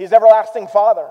He's 0.00 0.14
everlasting 0.14 0.66
Father. 0.68 1.10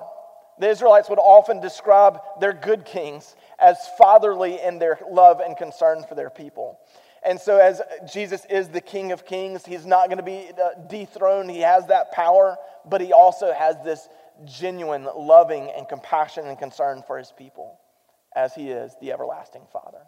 The 0.58 0.68
Israelites 0.68 1.10
would 1.10 1.20
often 1.20 1.60
describe 1.60 2.20
their 2.40 2.54
good 2.54 2.86
kings 2.86 3.36
as 3.60 3.78
fatherly 4.00 4.60
in 4.60 4.80
their 4.80 4.98
love 5.08 5.42
and 5.42 5.56
concern 5.56 6.04
for 6.10 6.16
their 6.16 6.32
people. 6.32 6.80
And 7.24 7.40
so, 7.40 7.58
as 7.58 7.84
Jesus 8.12 8.46
is 8.50 8.70
the 8.70 8.82
King 8.82 9.12
of 9.12 9.28
Kings, 9.28 9.64
he's 9.64 9.86
not 9.86 10.08
going 10.08 10.18
to 10.18 10.24
be 10.24 10.50
uh, 10.60 10.70
dethroned. 10.90 11.52
He 11.52 11.60
has 11.60 11.86
that 11.86 12.12
power, 12.14 12.58
but 12.84 13.00
he 13.00 13.14
also 13.14 13.54
has 13.54 13.76
this 13.84 14.10
genuine 14.46 15.08
loving 15.16 15.70
and 15.70 15.88
compassion 15.88 16.48
and 16.48 16.58
concern 16.58 17.04
for 17.06 17.20
his 17.20 17.32
people. 17.38 17.80
as 18.36 18.56
he 18.56 18.70
is 18.72 18.96
the 19.02 19.12
everlasting 19.12 19.68
Father. 19.72 20.02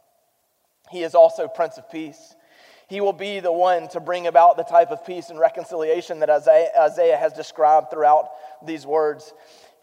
He 0.89 1.03
is 1.03 1.13
also 1.13 1.47
Prince 1.47 1.77
of 1.77 1.89
Peace. 1.91 2.35
He 2.91 2.99
will 2.99 3.13
be 3.13 3.39
the 3.39 3.53
one 3.53 3.87
to 3.91 4.01
bring 4.01 4.27
about 4.27 4.57
the 4.57 4.63
type 4.63 4.91
of 4.91 5.05
peace 5.05 5.29
and 5.29 5.39
reconciliation 5.39 6.19
that 6.19 6.29
Isaiah 6.29 7.15
has 7.15 7.31
described 7.31 7.89
throughout 7.89 8.31
these 8.65 8.85
words. 8.85 9.33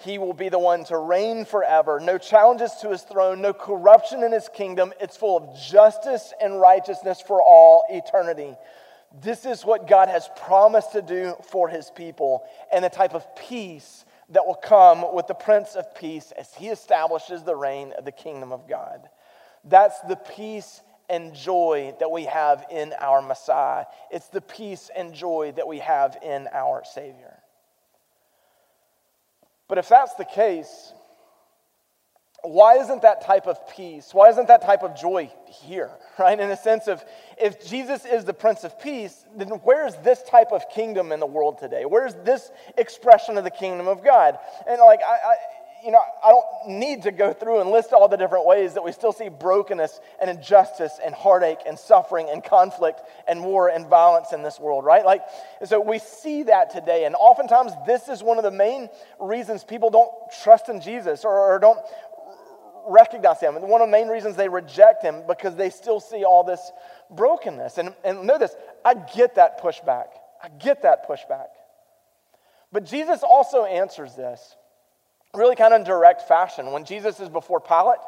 He 0.00 0.18
will 0.18 0.34
be 0.34 0.50
the 0.50 0.58
one 0.58 0.84
to 0.84 0.98
reign 0.98 1.46
forever. 1.46 2.00
No 2.00 2.18
challenges 2.18 2.70
to 2.82 2.90
his 2.90 3.00
throne, 3.00 3.40
no 3.40 3.54
corruption 3.54 4.22
in 4.24 4.30
his 4.30 4.50
kingdom. 4.50 4.92
It's 5.00 5.16
full 5.16 5.38
of 5.38 5.58
justice 5.58 6.34
and 6.38 6.60
righteousness 6.60 7.22
for 7.26 7.40
all 7.40 7.84
eternity. 7.88 8.54
This 9.22 9.46
is 9.46 9.64
what 9.64 9.88
God 9.88 10.10
has 10.10 10.28
promised 10.36 10.92
to 10.92 11.00
do 11.00 11.34
for 11.50 11.66
his 11.66 11.90
people 11.96 12.44
and 12.70 12.84
the 12.84 12.90
type 12.90 13.14
of 13.14 13.24
peace 13.36 14.04
that 14.28 14.44
will 14.44 14.54
come 14.54 15.14
with 15.14 15.28
the 15.28 15.34
Prince 15.34 15.76
of 15.76 15.94
Peace 15.94 16.30
as 16.32 16.52
he 16.56 16.68
establishes 16.68 17.42
the 17.42 17.56
reign 17.56 17.94
of 17.96 18.04
the 18.04 18.12
kingdom 18.12 18.52
of 18.52 18.68
God. 18.68 19.08
That's 19.64 19.98
the 20.02 20.16
peace 20.16 20.82
and 21.08 21.34
joy 21.34 21.94
that 22.00 22.10
we 22.10 22.24
have 22.24 22.64
in 22.70 22.94
our 22.98 23.22
Messiah. 23.22 23.84
It's 24.10 24.28
the 24.28 24.40
peace 24.40 24.90
and 24.94 25.14
joy 25.14 25.52
that 25.56 25.66
we 25.66 25.78
have 25.78 26.16
in 26.22 26.48
our 26.52 26.82
Savior. 26.84 27.38
But 29.68 29.78
if 29.78 29.88
that's 29.88 30.14
the 30.14 30.24
case, 30.24 30.92
why 32.42 32.78
isn't 32.78 33.02
that 33.02 33.24
type 33.24 33.46
of 33.46 33.58
peace, 33.68 34.14
why 34.14 34.28
isn't 34.28 34.48
that 34.48 34.62
type 34.62 34.82
of 34.82 34.96
joy 34.96 35.30
here, 35.46 35.90
right? 36.18 36.38
In 36.38 36.50
a 36.50 36.56
sense 36.56 36.88
of 36.88 37.04
if 37.40 37.66
Jesus 37.66 38.04
is 38.04 38.24
the 38.24 38.34
Prince 38.34 38.64
of 38.64 38.80
Peace, 38.80 39.24
then 39.36 39.48
where's 39.48 39.96
this 39.96 40.22
type 40.22 40.52
of 40.52 40.68
kingdom 40.70 41.12
in 41.12 41.20
the 41.20 41.26
world 41.26 41.58
today? 41.58 41.84
Where's 41.84 42.14
this 42.24 42.50
expression 42.76 43.36
of 43.36 43.44
the 43.44 43.50
kingdom 43.50 43.88
of 43.88 44.04
God? 44.04 44.38
And 44.68 44.80
like, 44.80 45.00
I, 45.02 45.12
I 45.14 45.34
you 45.84 45.90
know, 45.90 46.00
I 46.24 46.30
don't 46.30 46.78
need 46.78 47.02
to 47.02 47.10
go 47.10 47.32
through 47.32 47.60
and 47.60 47.70
list 47.70 47.92
all 47.92 48.08
the 48.08 48.16
different 48.16 48.46
ways 48.46 48.74
that 48.74 48.84
we 48.84 48.92
still 48.92 49.12
see 49.12 49.28
brokenness 49.28 50.00
and 50.20 50.28
injustice 50.28 50.98
and 51.04 51.14
heartache 51.14 51.58
and 51.66 51.78
suffering 51.78 52.28
and 52.30 52.42
conflict 52.42 53.00
and 53.26 53.44
war 53.44 53.68
and 53.68 53.86
violence 53.86 54.32
in 54.32 54.42
this 54.42 54.58
world, 54.58 54.84
right? 54.84 55.04
Like, 55.04 55.22
so 55.64 55.80
we 55.80 55.98
see 55.98 56.44
that 56.44 56.70
today. 56.70 57.04
And 57.04 57.14
oftentimes, 57.14 57.72
this 57.86 58.08
is 58.08 58.22
one 58.22 58.38
of 58.38 58.44
the 58.44 58.50
main 58.50 58.88
reasons 59.20 59.64
people 59.64 59.90
don't 59.90 60.10
trust 60.42 60.68
in 60.68 60.80
Jesus 60.80 61.24
or, 61.24 61.54
or 61.54 61.58
don't 61.58 61.78
recognize 62.88 63.40
him. 63.40 63.56
And 63.56 63.68
one 63.68 63.80
of 63.80 63.88
the 63.88 63.92
main 63.92 64.08
reasons 64.08 64.36
they 64.36 64.48
reject 64.48 65.02
him 65.02 65.22
because 65.26 65.54
they 65.56 65.70
still 65.70 66.00
see 66.00 66.24
all 66.24 66.44
this 66.44 66.72
brokenness. 67.10 67.78
And, 67.78 67.94
and 68.04 68.26
know 68.26 68.38
this, 68.38 68.54
I 68.84 68.94
get 68.94 69.36
that 69.36 69.60
pushback. 69.60 70.06
I 70.42 70.48
get 70.48 70.82
that 70.82 71.08
pushback. 71.08 71.48
But 72.72 72.84
Jesus 72.84 73.22
also 73.22 73.64
answers 73.64 74.14
this 74.14 74.56
really 75.34 75.56
kind 75.56 75.74
of 75.74 75.84
direct 75.84 76.22
fashion. 76.22 76.72
When 76.72 76.84
Jesus 76.84 77.20
is 77.20 77.28
before 77.28 77.60
Pilate, 77.60 77.98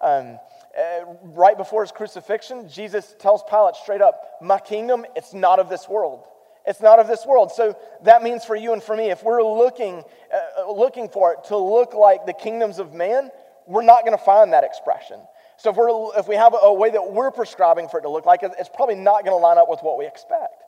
um, 0.00 0.38
uh, 0.78 1.04
right 1.22 1.56
before 1.56 1.82
his 1.82 1.92
crucifixion, 1.92 2.68
Jesus 2.68 3.14
tells 3.18 3.42
Pilate 3.50 3.76
straight 3.76 4.00
up, 4.00 4.38
My 4.40 4.58
kingdom, 4.58 5.04
it's 5.16 5.34
not 5.34 5.58
of 5.58 5.68
this 5.68 5.88
world. 5.88 6.24
It's 6.66 6.80
not 6.80 6.98
of 6.98 7.08
this 7.08 7.24
world. 7.26 7.52
So 7.52 7.76
that 8.04 8.22
means 8.22 8.44
for 8.44 8.54
you 8.54 8.72
and 8.72 8.82
for 8.82 8.96
me, 8.96 9.10
if 9.10 9.22
we're 9.22 9.42
looking, 9.42 10.02
uh, 10.32 10.70
looking 10.70 11.08
for 11.08 11.32
it 11.32 11.44
to 11.48 11.56
look 11.56 11.94
like 11.94 12.26
the 12.26 12.34
kingdoms 12.34 12.78
of 12.78 12.92
man, 12.92 13.30
we're 13.66 13.82
not 13.82 14.04
going 14.04 14.16
to 14.16 14.22
find 14.22 14.52
that 14.52 14.64
expression. 14.64 15.20
So 15.56 15.70
if, 15.70 15.76
we're, 15.76 16.18
if 16.18 16.28
we 16.28 16.36
have 16.36 16.54
a 16.60 16.72
way 16.72 16.90
that 16.90 17.12
we're 17.12 17.30
prescribing 17.30 17.88
for 17.88 17.98
it 17.98 18.02
to 18.02 18.10
look 18.10 18.24
like, 18.24 18.40
it's 18.42 18.70
probably 18.74 18.94
not 18.94 19.24
going 19.24 19.36
to 19.36 19.42
line 19.42 19.58
up 19.58 19.68
with 19.68 19.80
what 19.82 19.98
we 19.98 20.06
expect. 20.06 20.62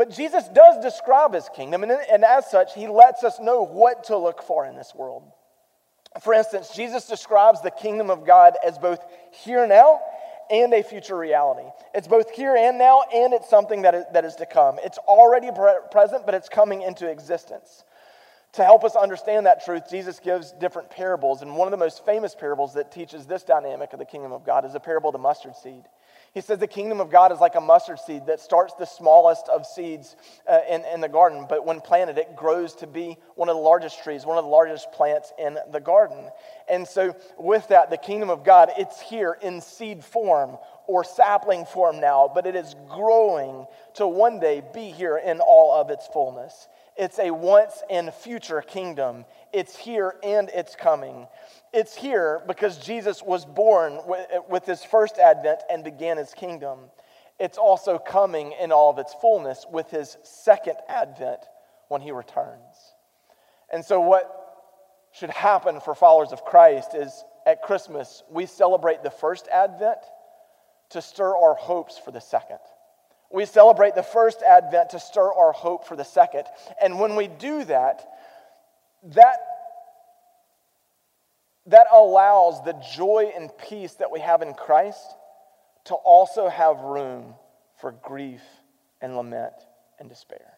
But 0.00 0.12
Jesus 0.12 0.48
does 0.48 0.82
describe 0.82 1.34
his 1.34 1.50
kingdom, 1.54 1.82
and, 1.82 1.92
and 1.92 2.24
as 2.24 2.50
such, 2.50 2.72
he 2.72 2.88
lets 2.88 3.22
us 3.22 3.38
know 3.38 3.60
what 3.66 4.04
to 4.04 4.16
look 4.16 4.42
for 4.42 4.64
in 4.64 4.74
this 4.74 4.94
world. 4.94 5.24
For 6.22 6.32
instance, 6.32 6.70
Jesus 6.74 7.06
describes 7.06 7.60
the 7.60 7.70
kingdom 7.70 8.08
of 8.08 8.24
God 8.24 8.54
as 8.66 8.78
both 8.78 9.04
here 9.30 9.66
now 9.66 10.00
and 10.50 10.72
a 10.72 10.82
future 10.82 11.18
reality. 11.18 11.68
It's 11.94 12.08
both 12.08 12.30
here 12.30 12.56
and 12.56 12.78
now, 12.78 13.02
and 13.14 13.34
it's 13.34 13.50
something 13.50 13.82
that 13.82 13.94
is, 13.94 14.04
that 14.14 14.24
is 14.24 14.36
to 14.36 14.46
come. 14.46 14.78
It's 14.82 14.96
already 14.96 15.50
pre- 15.54 15.80
present, 15.90 16.24
but 16.24 16.34
it's 16.34 16.48
coming 16.48 16.80
into 16.80 17.06
existence. 17.06 17.84
To 18.54 18.64
help 18.64 18.84
us 18.84 18.96
understand 18.96 19.44
that 19.44 19.66
truth, 19.66 19.82
Jesus 19.90 20.18
gives 20.18 20.52
different 20.52 20.88
parables. 20.88 21.42
And 21.42 21.54
one 21.56 21.68
of 21.68 21.72
the 21.72 21.76
most 21.76 22.06
famous 22.06 22.34
parables 22.34 22.72
that 22.72 22.90
teaches 22.90 23.26
this 23.26 23.42
dynamic 23.42 23.92
of 23.92 23.98
the 23.98 24.06
kingdom 24.06 24.32
of 24.32 24.46
God 24.46 24.64
is 24.64 24.72
the 24.72 24.80
parable 24.80 25.10
of 25.10 25.12
the 25.12 25.18
mustard 25.18 25.56
seed. 25.56 25.82
He 26.32 26.40
says 26.40 26.58
the 26.60 26.68
kingdom 26.68 27.00
of 27.00 27.10
God 27.10 27.32
is 27.32 27.40
like 27.40 27.56
a 27.56 27.60
mustard 27.60 27.98
seed 27.98 28.26
that 28.26 28.38
starts 28.38 28.74
the 28.74 28.84
smallest 28.84 29.48
of 29.48 29.66
seeds 29.66 30.14
uh, 30.48 30.60
in, 30.68 30.84
in 30.84 31.00
the 31.00 31.08
garden, 31.08 31.46
but 31.48 31.66
when 31.66 31.80
planted, 31.80 32.18
it 32.18 32.36
grows 32.36 32.74
to 32.76 32.86
be 32.86 33.16
one 33.34 33.48
of 33.48 33.56
the 33.56 33.60
largest 33.60 34.04
trees, 34.04 34.24
one 34.24 34.38
of 34.38 34.44
the 34.44 34.50
largest 34.50 34.92
plants 34.92 35.32
in 35.38 35.58
the 35.72 35.80
garden. 35.80 36.30
And 36.68 36.86
so, 36.86 37.16
with 37.36 37.66
that, 37.68 37.90
the 37.90 37.96
kingdom 37.96 38.30
of 38.30 38.44
God, 38.44 38.70
it's 38.78 39.00
here 39.00 39.36
in 39.42 39.60
seed 39.60 40.04
form 40.04 40.56
or 40.86 41.02
sapling 41.02 41.64
form 41.64 42.00
now, 42.00 42.30
but 42.32 42.46
it 42.46 42.54
is 42.54 42.76
growing 42.88 43.66
to 43.94 44.06
one 44.06 44.38
day 44.38 44.62
be 44.72 44.90
here 44.90 45.16
in 45.18 45.40
all 45.40 45.74
of 45.74 45.90
its 45.90 46.06
fullness. 46.12 46.68
It's 46.96 47.18
a 47.18 47.30
once 47.30 47.82
and 47.88 48.12
future 48.12 48.60
kingdom. 48.62 49.24
It's 49.52 49.76
here 49.76 50.14
and 50.22 50.50
it's 50.54 50.76
coming. 50.76 51.26
It's 51.72 51.94
here 51.94 52.42
because 52.46 52.78
Jesus 52.78 53.22
was 53.22 53.44
born 53.44 54.00
with 54.48 54.66
his 54.66 54.84
first 54.84 55.18
advent 55.18 55.60
and 55.70 55.82
began 55.82 56.16
his 56.16 56.34
kingdom. 56.34 56.78
It's 57.38 57.56
also 57.58 57.98
coming 57.98 58.52
in 58.60 58.70
all 58.70 58.90
of 58.90 58.98
its 58.98 59.14
fullness 59.14 59.64
with 59.70 59.90
his 59.90 60.18
second 60.22 60.76
advent 60.88 61.40
when 61.88 62.02
he 62.02 62.12
returns. 62.12 62.76
And 63.72 63.84
so, 63.84 64.00
what 64.00 64.36
should 65.12 65.30
happen 65.30 65.80
for 65.80 65.94
followers 65.94 66.32
of 66.32 66.44
Christ 66.44 66.94
is 66.94 67.24
at 67.46 67.62
Christmas, 67.62 68.22
we 68.30 68.46
celebrate 68.46 69.02
the 69.02 69.10
first 69.10 69.48
advent 69.48 69.98
to 70.90 71.00
stir 71.00 71.36
our 71.36 71.54
hopes 71.54 71.98
for 71.98 72.10
the 72.10 72.20
second. 72.20 72.58
We 73.32 73.46
celebrate 73.46 73.94
the 73.94 74.02
first 74.02 74.42
advent 74.42 74.90
to 74.90 75.00
stir 75.00 75.32
our 75.32 75.52
hope 75.52 75.86
for 75.86 75.96
the 75.96 76.04
second. 76.04 76.44
And 76.82 76.98
when 76.98 77.14
we 77.16 77.28
do 77.28 77.64
that, 77.64 78.06
that 79.04 79.38
that 81.66 81.86
allows 81.92 82.64
the 82.64 82.72
joy 82.94 83.32
and 83.34 83.50
peace 83.68 83.94
that 83.94 84.10
we 84.10 84.20
have 84.20 84.42
in 84.42 84.54
Christ 84.54 85.14
to 85.84 85.94
also 85.94 86.48
have 86.48 86.80
room 86.80 87.34
for 87.80 87.92
grief 87.92 88.42
and 89.00 89.16
lament 89.16 89.54
and 89.98 90.08
despair. 90.08 90.54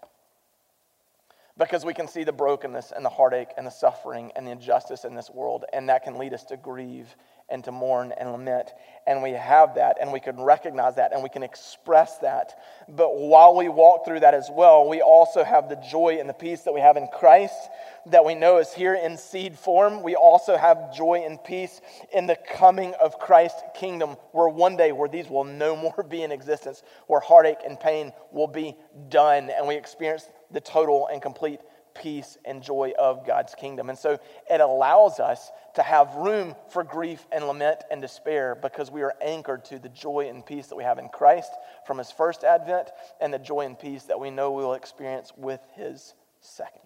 Because 1.59 1.85
we 1.85 1.93
can 1.93 2.09
see 2.09 2.25
the 2.25 2.33
brokenness 2.33 2.93
and 2.97 3.05
the 3.05 3.11
heartache 3.11 3.51
and 3.59 3.67
the 3.67 3.71
suffering 3.71 4.33
and 4.35 4.47
the 4.47 4.53
injustice 4.53 5.05
in 5.05 5.15
this 5.15 5.29
world, 5.31 5.65
and 5.73 5.89
that 5.89 6.03
can 6.03 6.17
lead 6.17 6.33
us 6.33 6.45
to 6.45 6.57
grieve 6.57 7.15
and 7.51 7.63
to 7.65 7.71
mourn 7.71 8.13
and 8.17 8.33
lament. 8.33 8.71
And 9.07 9.23
we 9.23 9.33
have 9.33 9.75
that, 9.75 9.99
and 10.01 10.11
we 10.13 10.21
can 10.21 10.41
recognize 10.41 10.97
that, 10.97 11.13
and 11.13 11.23
we 11.23 11.29
can 11.29 11.43
express 11.43 12.19
that. 12.19 12.59
But 12.89 13.17
while 13.19 13.55
we 13.55 13.69
walk 13.69 14.07
through 14.07 14.21
that 14.21 14.33
as 14.33 14.49
well, 14.51 14.89
we 14.89 15.03
also 15.03 15.45
have 15.45 15.69
the 15.69 15.77
joy 15.77 16.17
and 16.19 16.29
the 16.29 16.35
peace 16.35 16.63
that 16.63 16.73
we 16.73 16.81
have 16.81 16.97
in 16.97 17.07
Christ 17.09 17.69
that 18.07 18.25
we 18.25 18.35
know 18.35 18.59
is 18.59 18.73
here 18.73 18.95
in 18.95 19.17
seed 19.17 19.57
form. 19.57 20.03
We 20.03 20.17
also 20.17 20.57
have 20.57 20.95
joy 20.95 21.23
and 21.25 21.43
peace 21.45 21.81
in 22.13 22.27
the 22.27 22.37
coming 22.37 22.95
of 23.01 23.19
Christ's 23.19 23.63
kingdom, 23.75 24.17
where 24.33 24.49
one 24.49 24.77
day 24.77 24.93
where 24.93 25.09
these 25.09 25.29
will 25.29 25.45
no 25.45 25.77
more 25.83 26.05
be 26.09 26.23
in 26.23 26.33
existence, 26.33 26.83
where 27.07 27.21
heartache 27.21 27.59
and 27.67 27.79
pain 27.79 28.13
will 28.31 28.49
be 28.49 28.77
done, 29.09 29.51
and 29.51 29.69
we 29.69 29.77
experience 29.77 30.29
the 30.53 30.61
total 30.61 31.09
and 31.09 31.21
complete 31.21 31.61
peace 31.95 32.39
and 32.45 32.63
joy 32.63 32.93
of 32.99 33.27
God's 33.27 33.55
kingdom. 33.55 33.89
And 33.89 33.99
so 33.99 34.19
it 34.51 34.61
allows 34.61 35.21
us 35.21 35.51
to 35.75 35.83
have 35.83 36.15
room 36.15 36.55
for 36.71 36.85
grief 36.85 37.27
and 37.31 37.47
lament 37.47 37.83
and 37.91 38.01
despair 38.01 38.57
because 38.61 38.91
we 38.91 39.03
are 39.03 39.15
anchored 39.23 39.65
to 39.67 39.79
the 39.79 39.89
joy 39.89 40.29
and 40.29 40.45
peace 40.45 40.69
that 40.69 40.77
we 40.77 40.85
have 40.85 40.99
in 40.99 41.09
Christ 41.09 41.51
from 41.87 41.99
his 41.99 42.11
first 42.11 42.45
advent 42.45 42.91
and 43.21 43.33
the 43.33 43.39
joy 43.39 43.61
and 43.61 43.79
peace 43.79 44.05
that 44.05 44.21
we 44.21 44.31
know 44.31 44.53
we 44.53 44.65
will 44.65 44.75
experience 44.75 45.33
with 45.37 45.61
his 45.75 46.15
second. 46.41 46.81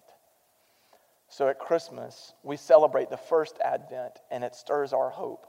So 1.29 1.47
at 1.49 1.59
Christmas, 1.59 2.33
we 2.43 2.57
celebrate 2.57 3.09
the 3.09 3.17
first 3.17 3.57
advent 3.63 4.13
and 4.31 4.43
it 4.43 4.55
stirs 4.55 4.93
our 4.93 5.09
hope 5.09 5.45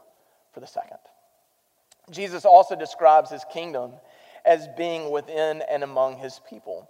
for 0.52 0.60
the 0.60 0.66
second. 0.66 0.98
Jesus 2.10 2.44
also 2.44 2.74
describes 2.74 3.30
his 3.30 3.44
kingdom 3.52 3.92
as 4.44 4.66
being 4.76 5.10
within 5.10 5.62
and 5.70 5.82
among 5.82 6.16
his 6.16 6.40
people. 6.48 6.88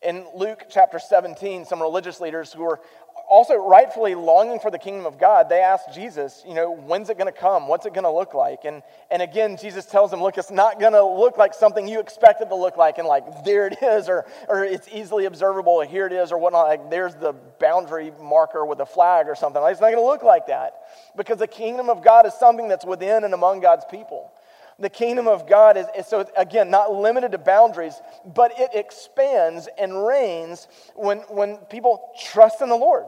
In 0.00 0.26
Luke 0.34 0.66
chapter 0.70 1.00
17, 1.00 1.64
some 1.64 1.82
religious 1.82 2.20
leaders 2.20 2.52
who 2.52 2.62
were 2.62 2.80
also 3.28 3.56
rightfully 3.56 4.14
longing 4.14 4.60
for 4.60 4.70
the 4.70 4.78
kingdom 4.78 5.06
of 5.06 5.18
God, 5.18 5.48
they 5.48 5.60
asked 5.60 5.92
Jesus, 5.92 6.42
you 6.46 6.54
know, 6.54 6.72
when's 6.72 7.10
it 7.10 7.18
going 7.18 7.32
to 7.32 7.38
come? 7.38 7.68
What's 7.68 7.84
it 7.84 7.92
going 7.92 8.04
to 8.04 8.10
look 8.10 8.32
like? 8.32 8.64
And, 8.64 8.82
and 9.10 9.20
again, 9.20 9.56
Jesus 9.60 9.84
tells 9.86 10.10
them, 10.10 10.22
look, 10.22 10.38
it's 10.38 10.50
not 10.50 10.80
going 10.80 10.92
to 10.92 11.04
look 11.04 11.36
like 11.36 11.52
something 11.52 11.86
you 11.86 12.00
expect 12.00 12.40
it 12.40 12.48
to 12.48 12.54
look 12.54 12.76
like, 12.76 12.98
and 12.98 13.06
like, 13.06 13.44
there 13.44 13.66
it 13.66 13.76
is, 13.82 14.08
or, 14.08 14.24
or 14.48 14.64
it's 14.64 14.88
easily 14.88 15.26
observable, 15.26 15.72
or 15.72 15.84
here 15.84 16.06
it 16.06 16.12
is, 16.12 16.32
or 16.32 16.38
whatnot. 16.38 16.68
Like, 16.68 16.90
there's 16.90 17.16
the 17.16 17.34
boundary 17.60 18.12
marker 18.22 18.64
with 18.64 18.80
a 18.80 18.86
flag 18.86 19.26
or 19.26 19.34
something. 19.34 19.60
Like, 19.60 19.72
it's 19.72 19.80
not 19.80 19.90
going 19.90 20.02
to 20.02 20.06
look 20.06 20.22
like 20.22 20.46
that 20.46 20.74
because 21.16 21.38
the 21.38 21.46
kingdom 21.46 21.90
of 21.90 22.02
God 22.02 22.24
is 22.26 22.34
something 22.34 22.68
that's 22.68 22.86
within 22.86 23.24
and 23.24 23.34
among 23.34 23.60
God's 23.60 23.84
people. 23.90 24.32
The 24.80 24.90
kingdom 24.90 25.26
of 25.26 25.48
God 25.48 25.76
is, 25.76 25.86
is, 25.96 26.06
so, 26.06 26.24
again, 26.36 26.70
not 26.70 26.92
limited 26.92 27.32
to 27.32 27.38
boundaries, 27.38 28.00
but 28.24 28.52
it 28.58 28.70
expands 28.74 29.68
and 29.76 30.06
reigns 30.06 30.68
when, 30.94 31.18
when 31.28 31.56
people 31.68 32.12
trust 32.30 32.62
in 32.62 32.68
the 32.68 32.76
Lord. 32.76 33.06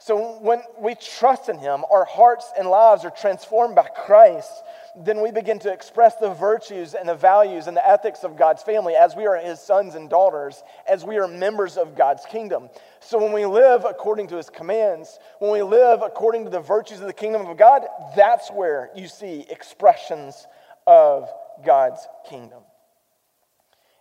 So 0.00 0.38
when 0.38 0.62
we 0.80 0.94
trust 0.94 1.48
in 1.48 1.58
Him, 1.58 1.84
our 1.90 2.04
hearts 2.04 2.52
and 2.56 2.68
lives 2.68 3.04
are 3.04 3.10
transformed 3.10 3.74
by 3.74 3.88
Christ. 3.88 4.50
Then 4.96 5.20
we 5.22 5.32
begin 5.32 5.58
to 5.60 5.72
express 5.72 6.14
the 6.16 6.32
virtues 6.34 6.94
and 6.94 7.08
the 7.08 7.16
values 7.16 7.66
and 7.66 7.76
the 7.76 7.86
ethics 7.86 8.22
of 8.22 8.36
God's 8.36 8.62
family 8.62 8.94
as 8.94 9.16
we 9.16 9.26
are 9.26 9.36
His 9.36 9.60
sons 9.60 9.96
and 9.96 10.08
daughters, 10.08 10.62
as 10.88 11.04
we 11.04 11.18
are 11.18 11.26
members 11.26 11.76
of 11.76 11.96
God's 11.96 12.24
kingdom. 12.26 12.70
So 13.00 13.18
when 13.18 13.32
we 13.32 13.44
live 13.44 13.84
according 13.84 14.28
to 14.28 14.36
His 14.36 14.50
commands, 14.50 15.18
when 15.40 15.52
we 15.52 15.62
live 15.62 16.02
according 16.02 16.44
to 16.44 16.50
the 16.50 16.60
virtues 16.60 17.00
of 17.00 17.06
the 17.06 17.12
kingdom 17.12 17.44
of 17.46 17.56
God, 17.56 17.82
that's 18.16 18.50
where 18.50 18.90
you 18.94 19.08
see 19.08 19.46
expressions 19.50 20.46
of 20.88 21.28
God's 21.66 22.00
kingdom. 22.30 22.62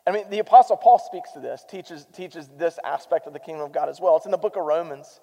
I 0.07 0.11
mean, 0.11 0.29
the 0.29 0.39
Apostle 0.39 0.77
Paul 0.77 0.99
speaks 0.99 1.33
to 1.33 1.41
this, 1.41 1.65
teaches, 1.69 2.07
teaches 2.13 2.47
this 2.57 2.79
aspect 2.85 3.27
of 3.27 3.33
the 3.33 3.39
kingdom 3.39 3.65
of 3.65 3.73
God 3.73 3.89
as 3.89 3.99
well. 3.99 4.15
It's 4.15 4.25
in 4.25 4.31
the 4.31 4.37
book 4.37 4.55
of 4.55 4.63
Romans. 4.63 5.19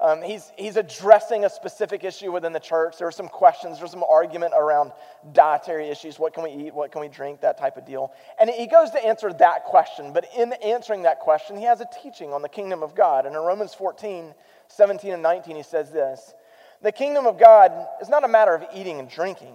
Um, 0.00 0.22
he's, 0.22 0.50
he's 0.58 0.76
addressing 0.76 1.44
a 1.44 1.50
specific 1.50 2.02
issue 2.02 2.32
within 2.32 2.52
the 2.52 2.58
church. 2.58 2.96
There 2.98 3.06
are 3.06 3.12
some 3.12 3.28
questions, 3.28 3.78
there's 3.78 3.92
some 3.92 4.02
argument 4.02 4.54
around 4.56 4.90
dietary 5.32 5.88
issues. 5.88 6.18
What 6.18 6.34
can 6.34 6.42
we 6.42 6.50
eat? 6.50 6.74
What 6.74 6.90
can 6.90 7.00
we 7.00 7.06
drink? 7.06 7.40
That 7.42 7.58
type 7.58 7.76
of 7.76 7.86
deal. 7.86 8.12
And 8.40 8.50
he 8.50 8.66
goes 8.66 8.90
to 8.90 9.06
answer 9.06 9.32
that 9.34 9.62
question. 9.66 10.12
But 10.12 10.26
in 10.36 10.52
answering 10.54 11.02
that 11.02 11.20
question, 11.20 11.56
he 11.56 11.64
has 11.64 11.80
a 11.80 11.86
teaching 12.02 12.32
on 12.32 12.42
the 12.42 12.48
kingdom 12.48 12.82
of 12.82 12.96
God. 12.96 13.24
And 13.24 13.36
in 13.36 13.40
Romans 13.40 13.72
14, 13.72 14.34
17, 14.66 15.12
and 15.12 15.22
19, 15.22 15.54
he 15.54 15.62
says 15.62 15.92
this 15.92 16.34
The 16.82 16.90
kingdom 16.90 17.24
of 17.24 17.38
God 17.38 17.70
is 18.02 18.08
not 18.08 18.24
a 18.24 18.28
matter 18.28 18.52
of 18.52 18.64
eating 18.74 18.98
and 18.98 19.08
drinking, 19.08 19.54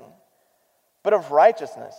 but 1.03 1.13
of 1.13 1.31
righteousness 1.31 1.95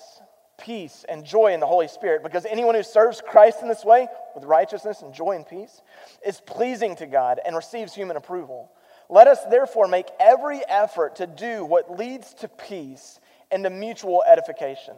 peace 0.61 1.05
and 1.09 1.25
joy 1.25 1.53
in 1.53 1.61
the 1.61 1.67
Holy 1.67 1.89
Spirit 1.89 2.23
because 2.23 2.45
anyone 2.45 2.75
who 2.75 2.83
serves 2.83 3.23
Christ 3.27 3.59
in 3.63 3.69
this 3.69 3.85
way 3.85 4.07
with 4.35 4.45
righteousness 4.45 5.03
and 5.03 5.13
joy 5.13 5.33
and 5.33 5.47
peace 5.47 5.83
is 6.25 6.41
pleasing 6.41 6.97
to 6.97 7.07
God 7.07 7.41
and 7.45 7.57
receives 7.57 7.95
human 7.95 8.17
approval. 8.17 8.71
Let 9.09 9.27
us 9.27 9.39
therefore 9.51 9.89
make 9.89 10.07
every 10.21 10.61
effort 10.69 11.17
to 11.17 11.27
do 11.27 11.65
what 11.65 11.99
leads 11.99 12.35
to 12.35 12.49
peace 12.49 13.19
and 13.51 13.65
to 13.65 13.71
mutual 13.71 14.23
edification. 14.29 14.95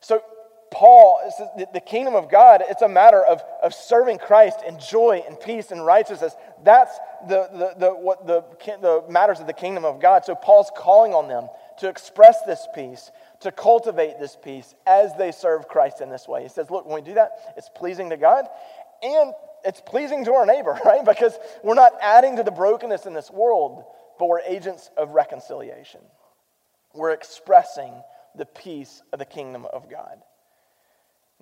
So, 0.00 0.22
Paul, 0.70 1.20
the 1.72 1.80
kingdom 1.80 2.14
of 2.14 2.30
God, 2.30 2.62
it's 2.68 2.82
a 2.82 2.88
matter 2.88 3.24
of, 3.24 3.42
of 3.60 3.74
serving 3.74 4.18
Christ 4.18 4.60
in 4.64 4.78
joy 4.78 5.24
and 5.26 5.38
peace 5.40 5.72
and 5.72 5.84
righteousness. 5.84 6.34
That's 6.62 6.96
the, 7.28 7.48
the, 7.52 7.86
the, 7.86 7.90
what 7.90 8.24
the, 8.24 8.44
the 8.80 9.02
matters 9.10 9.40
of 9.40 9.48
the 9.48 9.52
kingdom 9.52 9.84
of 9.84 10.00
God. 10.00 10.24
So 10.24 10.36
Paul's 10.36 10.70
calling 10.76 11.12
on 11.12 11.26
them 11.26 11.48
to 11.80 11.88
express 11.88 12.42
this 12.46 12.66
peace, 12.74 13.10
to 13.40 13.50
cultivate 13.50 14.18
this 14.18 14.36
peace 14.42 14.74
as 14.86 15.14
they 15.16 15.32
serve 15.32 15.68
Christ 15.68 16.00
in 16.00 16.10
this 16.10 16.28
way. 16.28 16.42
He 16.42 16.48
says, 16.48 16.70
Look, 16.70 16.86
when 16.86 16.94
we 16.94 17.02
do 17.02 17.14
that, 17.14 17.30
it's 17.56 17.70
pleasing 17.74 18.10
to 18.10 18.16
God 18.16 18.46
and 19.02 19.32
it's 19.64 19.80
pleasing 19.80 20.24
to 20.24 20.32
our 20.32 20.46
neighbor, 20.46 20.78
right? 20.84 21.04
Because 21.04 21.36
we're 21.62 21.74
not 21.74 21.92
adding 22.00 22.36
to 22.36 22.42
the 22.42 22.50
brokenness 22.50 23.06
in 23.06 23.14
this 23.14 23.30
world, 23.30 23.84
but 24.18 24.28
we're 24.28 24.40
agents 24.40 24.90
of 24.96 25.10
reconciliation. 25.10 26.00
We're 26.94 27.12
expressing 27.12 27.92
the 28.36 28.46
peace 28.46 29.02
of 29.12 29.18
the 29.18 29.24
kingdom 29.24 29.66
of 29.72 29.90
God. 29.90 30.18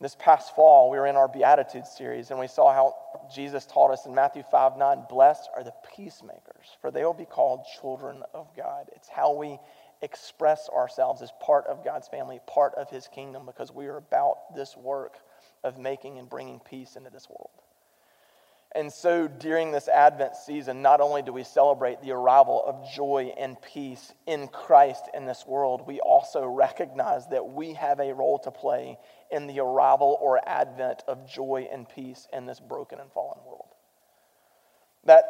This 0.00 0.14
past 0.16 0.54
fall, 0.54 0.90
we 0.90 0.98
were 0.98 1.08
in 1.08 1.16
our 1.16 1.26
Beatitudes 1.26 1.90
series, 1.96 2.30
and 2.30 2.38
we 2.38 2.46
saw 2.46 2.72
how 2.72 2.94
Jesus 3.34 3.66
taught 3.66 3.90
us 3.90 4.06
in 4.06 4.14
Matthew 4.14 4.44
5 4.48 4.78
9, 4.78 5.04
blessed 5.08 5.48
are 5.56 5.64
the 5.64 5.74
peacemakers, 5.96 6.76
for 6.80 6.92
they 6.92 7.04
will 7.04 7.14
be 7.14 7.24
called 7.24 7.66
children 7.80 8.22
of 8.32 8.46
God. 8.56 8.90
It's 8.94 9.08
how 9.08 9.34
we 9.34 9.58
express 10.02 10.68
ourselves 10.68 11.22
as 11.22 11.30
part 11.40 11.66
of 11.66 11.84
God's 11.84 12.08
family, 12.08 12.40
part 12.46 12.74
of 12.74 12.90
His 12.90 13.08
kingdom, 13.08 13.46
because 13.46 13.72
we 13.72 13.86
are 13.86 13.96
about 13.96 14.54
this 14.54 14.76
work 14.76 15.18
of 15.64 15.78
making 15.78 16.18
and 16.18 16.28
bringing 16.28 16.60
peace 16.60 16.96
into 16.96 17.10
this 17.10 17.28
world. 17.28 17.50
And 18.74 18.92
so 18.92 19.26
during 19.28 19.72
this 19.72 19.88
Advent 19.88 20.36
season, 20.36 20.82
not 20.82 21.00
only 21.00 21.22
do 21.22 21.32
we 21.32 21.42
celebrate 21.42 22.02
the 22.02 22.12
arrival 22.12 22.62
of 22.66 22.92
joy 22.92 23.32
and 23.38 23.60
peace 23.62 24.12
in 24.26 24.46
Christ 24.48 25.04
in 25.14 25.24
this 25.24 25.46
world, 25.46 25.86
we 25.86 26.00
also 26.00 26.46
recognize 26.46 27.26
that 27.28 27.48
we 27.48 27.72
have 27.72 27.98
a 27.98 28.12
role 28.12 28.38
to 28.40 28.50
play 28.50 28.98
in 29.30 29.46
the 29.46 29.60
arrival 29.60 30.18
or 30.20 30.46
advent 30.46 31.02
of 31.08 31.26
joy 31.26 31.66
and 31.72 31.88
peace 31.88 32.28
in 32.32 32.44
this 32.44 32.60
broken 32.60 33.00
and 33.00 33.10
fallen 33.10 33.38
world. 33.46 33.68
That 35.04 35.24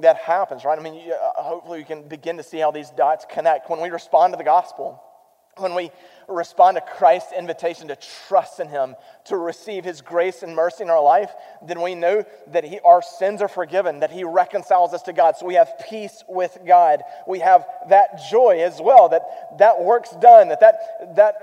that 0.00 0.16
happens, 0.16 0.64
right? 0.64 0.78
I 0.78 0.82
mean, 0.82 0.94
you, 0.94 1.12
uh, 1.12 1.42
hopefully 1.42 1.78
you 1.80 1.84
can 1.84 2.06
begin 2.06 2.36
to 2.36 2.42
see 2.42 2.58
how 2.58 2.70
these 2.70 2.90
dots 2.90 3.26
connect. 3.30 3.68
When 3.68 3.80
we 3.80 3.90
respond 3.90 4.32
to 4.32 4.36
the 4.36 4.44
gospel, 4.44 5.02
when 5.56 5.74
we 5.74 5.90
respond 6.28 6.76
to 6.76 6.80
Christ's 6.80 7.32
invitation 7.32 7.88
to 7.88 7.96
trust 8.28 8.60
in 8.60 8.68
Him, 8.68 8.96
to 9.24 9.36
receive 9.36 9.84
His 9.84 10.00
grace 10.00 10.42
and 10.42 10.54
mercy 10.54 10.84
in 10.84 10.90
our 10.90 11.02
life, 11.02 11.30
then 11.66 11.80
we 11.80 11.94
know 11.94 12.24
that 12.48 12.64
he, 12.64 12.80
our 12.80 13.02
sins 13.02 13.42
are 13.42 13.48
forgiven, 13.48 14.00
that 14.00 14.10
He 14.10 14.24
reconciles 14.24 14.94
us 14.94 15.02
to 15.02 15.12
God. 15.12 15.36
So 15.36 15.46
we 15.46 15.54
have 15.54 15.72
peace 15.88 16.22
with 16.28 16.58
God. 16.66 17.02
We 17.26 17.40
have 17.40 17.66
that 17.88 18.20
joy 18.30 18.60
as 18.62 18.80
well, 18.80 19.08
that 19.08 19.58
that 19.58 19.82
work's 19.82 20.12
done, 20.16 20.48
that 20.48 20.60
that, 20.60 21.16
that 21.16 21.34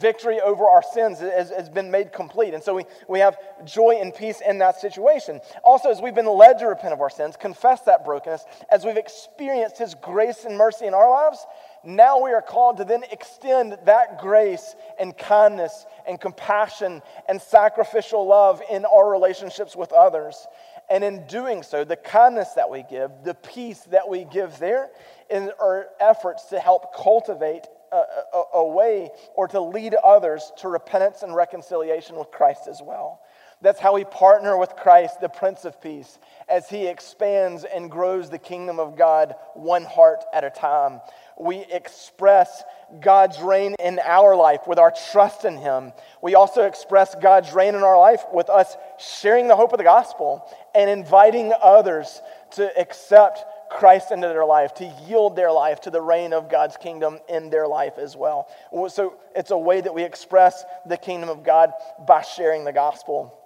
victory 0.00 0.40
over 0.40 0.64
our 0.66 0.82
sins 0.82 1.20
has, 1.20 1.50
has, 1.50 1.68
been 1.68 1.90
made 1.90 2.12
complete. 2.12 2.54
And 2.54 2.62
so 2.62 2.74
we, 2.74 2.84
we 3.08 3.20
have 3.20 3.36
joy 3.64 3.98
and 4.00 4.14
peace 4.14 4.40
in 4.46 4.58
that 4.58 4.80
situation. 4.80 5.40
Also, 5.62 5.90
as 5.90 6.00
we've 6.00 6.14
been 6.14 6.26
led 6.26 6.58
to 6.58 6.66
repent 6.66 6.92
of 6.92 7.00
our 7.00 7.10
sins, 7.10 7.36
confess 7.36 7.82
that 7.82 8.04
brokenness, 8.04 8.44
as 8.70 8.84
we've 8.84 8.96
experienced 8.96 9.78
His 9.78 9.94
grace 9.94 10.44
and 10.44 10.56
mercy 10.56 10.86
in 10.86 10.94
our 10.94 11.08
lives, 11.10 11.46
now 11.84 12.20
we 12.20 12.32
are 12.32 12.42
called 12.42 12.78
to 12.78 12.84
then 12.84 13.04
extend 13.12 13.78
that 13.84 14.18
grace 14.18 14.74
and 14.98 15.16
kindness 15.16 15.86
and 16.06 16.20
compassion 16.20 17.00
and 17.28 17.40
sacrificial 17.40 18.26
love 18.26 18.60
in 18.70 18.84
our 18.84 19.08
relationships 19.08 19.76
with 19.76 19.92
others. 19.92 20.46
And 20.88 21.02
in 21.02 21.26
doing 21.26 21.62
so, 21.62 21.84
the 21.84 21.96
kindness 21.96 22.50
that 22.54 22.70
we 22.70 22.84
give, 22.88 23.10
the 23.24 23.34
peace 23.34 23.80
that 23.90 24.08
we 24.08 24.24
give 24.24 24.58
there, 24.58 24.90
in 25.30 25.50
our 25.60 25.88
efforts 26.00 26.44
to 26.46 26.60
help 26.60 26.94
cultivate 26.94 27.66
a, 27.92 28.64
way 28.64 29.10
or 29.34 29.48
to 29.48 29.60
lead 29.60 29.94
others 29.94 30.52
to 30.58 30.68
repentance 30.68 31.22
and 31.22 31.34
reconciliation 31.34 32.16
with 32.16 32.30
Christ 32.30 32.68
as 32.68 32.80
well. 32.82 33.20
That's 33.62 33.80
how 33.80 33.94
we 33.94 34.04
partner 34.04 34.58
with 34.58 34.76
Christ, 34.76 35.20
the 35.20 35.30
Prince 35.30 35.64
of 35.64 35.80
Peace, 35.80 36.18
as 36.46 36.68
he 36.68 36.86
expands 36.86 37.64
and 37.64 37.90
grows 37.90 38.28
the 38.28 38.38
kingdom 38.38 38.78
of 38.78 38.98
God 38.98 39.34
one 39.54 39.84
heart 39.84 40.22
at 40.34 40.44
a 40.44 40.50
time. 40.50 41.00
We 41.38 41.64
express 41.72 42.62
God's 43.00 43.40
reign 43.40 43.74
in 43.80 43.98
our 43.98 44.36
life 44.36 44.60
with 44.66 44.78
our 44.78 44.92
trust 45.10 45.46
in 45.46 45.56
him. 45.56 45.92
We 46.22 46.34
also 46.34 46.64
express 46.64 47.14
God's 47.14 47.52
reign 47.52 47.74
in 47.74 47.82
our 47.82 47.98
life 47.98 48.24
with 48.30 48.50
us 48.50 48.76
sharing 48.98 49.48
the 49.48 49.56
hope 49.56 49.72
of 49.72 49.78
the 49.78 49.84
gospel 49.84 50.46
and 50.74 50.90
inviting 50.90 51.52
others 51.62 52.20
to 52.52 52.70
accept 52.78 53.44
Christ 53.76 54.10
into 54.10 54.28
their 54.28 54.44
life, 54.44 54.74
to 54.74 54.84
yield 55.06 55.36
their 55.36 55.52
life 55.52 55.82
to 55.82 55.90
the 55.90 56.00
reign 56.00 56.32
of 56.32 56.50
God's 56.50 56.76
kingdom 56.76 57.18
in 57.28 57.50
their 57.50 57.68
life 57.68 57.98
as 57.98 58.16
well. 58.16 58.48
So 58.88 59.14
it's 59.34 59.50
a 59.50 59.58
way 59.58 59.80
that 59.80 59.94
we 59.94 60.02
express 60.02 60.64
the 60.86 60.96
kingdom 60.96 61.28
of 61.28 61.44
God 61.44 61.72
by 62.06 62.22
sharing 62.22 62.64
the 62.64 62.72
gospel. 62.72 63.38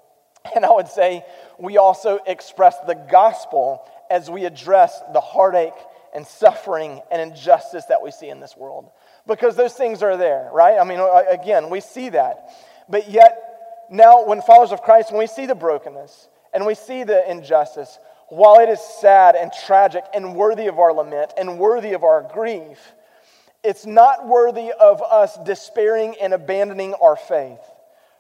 And 0.55 0.65
I 0.65 0.71
would 0.71 0.89
say 0.89 1.25
we 1.59 1.77
also 1.77 2.19
express 2.27 2.77
the 2.87 2.95
gospel 2.95 3.87
as 4.11 4.31
we 4.31 4.45
address 4.45 5.01
the 5.13 5.21
heartache 5.21 5.75
and 6.15 6.27
suffering 6.27 7.01
and 7.11 7.21
injustice 7.21 7.85
that 7.87 8.03
we 8.03 8.11
see 8.11 8.29
in 8.29 8.41
this 8.41 8.57
world. 8.57 8.91
Because 9.27 9.55
those 9.55 9.75
things 9.75 10.03
are 10.03 10.17
there, 10.17 10.49
right? 10.53 10.79
I 10.79 10.85
mean, 10.85 11.01
again, 11.29 11.71
we 11.71 11.81
see 11.81 12.09
that. 12.09 12.51
But 12.89 13.11
yet, 13.11 13.87
now, 13.91 14.25
when 14.25 14.41
followers 14.43 14.73
of 14.73 14.83
Christ, 14.83 15.11
when 15.13 15.19
we 15.19 15.27
see 15.27 15.47
the 15.47 15.55
brokenness 15.55 16.29
and 16.55 16.65
we 16.65 16.75
see 16.75 17.05
the 17.05 17.29
injustice, 17.31 17.99
while 18.31 18.61
it 18.61 18.69
is 18.69 18.81
sad 18.81 19.35
and 19.35 19.53
tragic 19.67 20.05
and 20.15 20.35
worthy 20.35 20.69
of 20.69 20.79
our 20.79 20.93
lament 20.93 21.33
and 21.37 21.59
worthy 21.59 21.93
of 21.93 22.05
our 22.05 22.29
grief, 22.33 22.79
it's 23.63 23.85
not 23.85 24.27
worthy 24.27 24.71
of 24.73 25.03
us 25.03 25.37
despairing 25.45 26.15
and 26.21 26.33
abandoning 26.33 26.95
our 26.95 27.17
faith. 27.17 27.61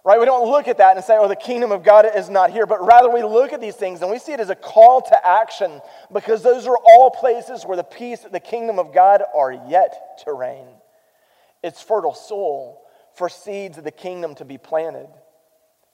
Right? 0.04 0.18
We 0.18 0.26
don't 0.26 0.50
look 0.50 0.66
at 0.66 0.78
that 0.78 0.96
and 0.96 1.04
say, 1.04 1.16
oh, 1.18 1.28
the 1.28 1.36
kingdom 1.36 1.72
of 1.72 1.84
God 1.84 2.06
is 2.16 2.30
not 2.30 2.50
here, 2.50 2.66
but 2.66 2.84
rather 2.84 3.10
we 3.10 3.22
look 3.22 3.52
at 3.52 3.60
these 3.60 3.76
things 3.76 4.00
and 4.00 4.10
we 4.10 4.18
see 4.18 4.32
it 4.32 4.40
as 4.40 4.50
a 4.50 4.54
call 4.54 5.02
to 5.02 5.26
action 5.26 5.80
because 6.12 6.42
those 6.42 6.66
are 6.66 6.76
all 6.76 7.10
places 7.10 7.64
where 7.64 7.76
the 7.76 7.84
peace, 7.84 8.24
the 8.32 8.40
kingdom 8.40 8.78
of 8.78 8.94
God 8.94 9.22
are 9.34 9.52
yet 9.68 10.18
to 10.24 10.32
reign. 10.32 10.66
It's 11.62 11.82
fertile 11.82 12.14
soil 12.14 12.80
for 13.14 13.28
seeds 13.28 13.76
of 13.76 13.84
the 13.84 13.90
kingdom 13.90 14.34
to 14.36 14.44
be 14.44 14.56
planted 14.56 15.08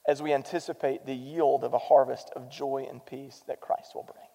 as 0.07 0.23
we 0.23 0.33
anticipate 0.33 1.05
the 1.05 1.15
yield 1.15 1.65
of 1.65 1.75
a 1.75 1.79
harvest 1.79 2.31
of 2.37 2.51
joy 2.51 2.87
and 2.89 3.05
peace 3.05 3.43
that 3.49 3.61
Christ 3.61 3.95
will 3.95 4.05
bring. 4.05 4.27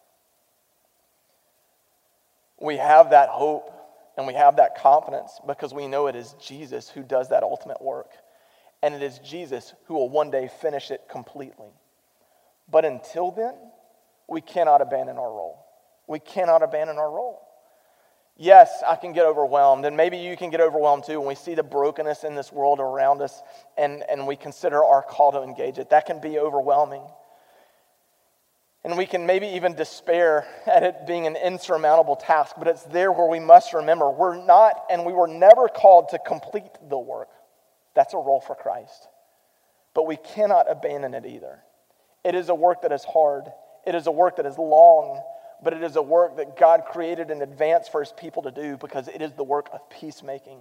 We 2.59 2.77
have 2.77 3.11
that 3.11 3.29
hope 3.29 3.71
and 4.17 4.27
we 4.27 4.33
have 4.33 4.57
that 4.57 4.77
confidence 4.77 5.39
because 5.47 5.73
we 5.73 5.87
know 5.87 6.07
it 6.07 6.15
is 6.15 6.35
Jesus 6.39 6.89
who 6.89 7.03
does 7.03 7.29
that 7.29 7.43
ultimate 7.43 7.81
work. 7.81 8.11
And 8.83 8.93
it 8.93 9.01
is 9.01 9.19
Jesus 9.19 9.73
who 9.85 9.93
will 9.93 10.09
one 10.09 10.31
day 10.31 10.49
finish 10.61 10.91
it 10.91 11.01
completely. 11.09 11.69
But 12.69 12.85
until 12.85 13.31
then, 13.31 13.53
we 14.27 14.41
cannot 14.41 14.81
abandon 14.81 15.17
our 15.17 15.31
role. 15.31 15.65
We 16.07 16.19
cannot 16.19 16.63
abandon 16.63 16.97
our 16.97 17.09
role. 17.09 17.47
Yes, 18.41 18.81
I 18.87 18.95
can 18.95 19.13
get 19.13 19.27
overwhelmed, 19.27 19.85
and 19.85 19.95
maybe 19.95 20.17
you 20.17 20.35
can 20.35 20.49
get 20.49 20.61
overwhelmed 20.61 21.03
too 21.03 21.19
when 21.19 21.27
we 21.27 21.35
see 21.35 21.53
the 21.53 21.61
brokenness 21.61 22.23
in 22.23 22.33
this 22.33 22.51
world 22.51 22.79
around 22.79 23.21
us 23.21 23.39
and, 23.77 24.03
and 24.09 24.25
we 24.25 24.35
consider 24.35 24.83
our 24.83 25.03
call 25.03 25.31
to 25.33 25.43
engage 25.43 25.77
it. 25.77 25.91
That 25.91 26.07
can 26.07 26.19
be 26.19 26.39
overwhelming. 26.39 27.03
And 28.83 28.97
we 28.97 29.05
can 29.05 29.27
maybe 29.27 29.45
even 29.49 29.75
despair 29.75 30.47
at 30.65 30.81
it 30.81 31.05
being 31.05 31.27
an 31.27 31.35
insurmountable 31.35 32.15
task, 32.15 32.55
but 32.57 32.67
it's 32.67 32.81
there 32.81 33.11
where 33.11 33.27
we 33.27 33.39
must 33.39 33.75
remember 33.75 34.09
we're 34.09 34.43
not 34.43 34.73
and 34.89 35.05
we 35.05 35.13
were 35.13 35.27
never 35.27 35.67
called 35.67 36.09
to 36.09 36.17
complete 36.17 36.71
the 36.89 36.97
work. 36.97 37.29
That's 37.93 38.15
a 38.15 38.17
role 38.17 38.41
for 38.41 38.55
Christ. 38.55 39.07
But 39.93 40.07
we 40.07 40.17
cannot 40.17 40.65
abandon 40.67 41.13
it 41.13 41.27
either. 41.27 41.59
It 42.25 42.33
is 42.33 42.49
a 42.49 42.55
work 42.55 42.81
that 42.81 42.91
is 42.91 43.03
hard, 43.03 43.43
it 43.85 43.93
is 43.93 44.07
a 44.07 44.11
work 44.11 44.37
that 44.37 44.47
is 44.47 44.57
long, 44.57 45.21
but 45.63 45.73
it 45.73 45.83
is 45.83 45.95
a 45.95 46.01
work 46.01 46.37
that 46.37 46.57
God 46.57 46.83
created 46.85 47.29
in 47.31 47.41
advance 47.41 47.87
for 47.87 48.01
his 48.01 48.11
people 48.11 48.43
to 48.43 48.51
do 48.51 48.77
because 48.77 49.07
it 49.07 49.21
is 49.21 49.33
the 49.33 49.43
work 49.43 49.69
of 49.73 49.89
peacemaking. 49.89 50.59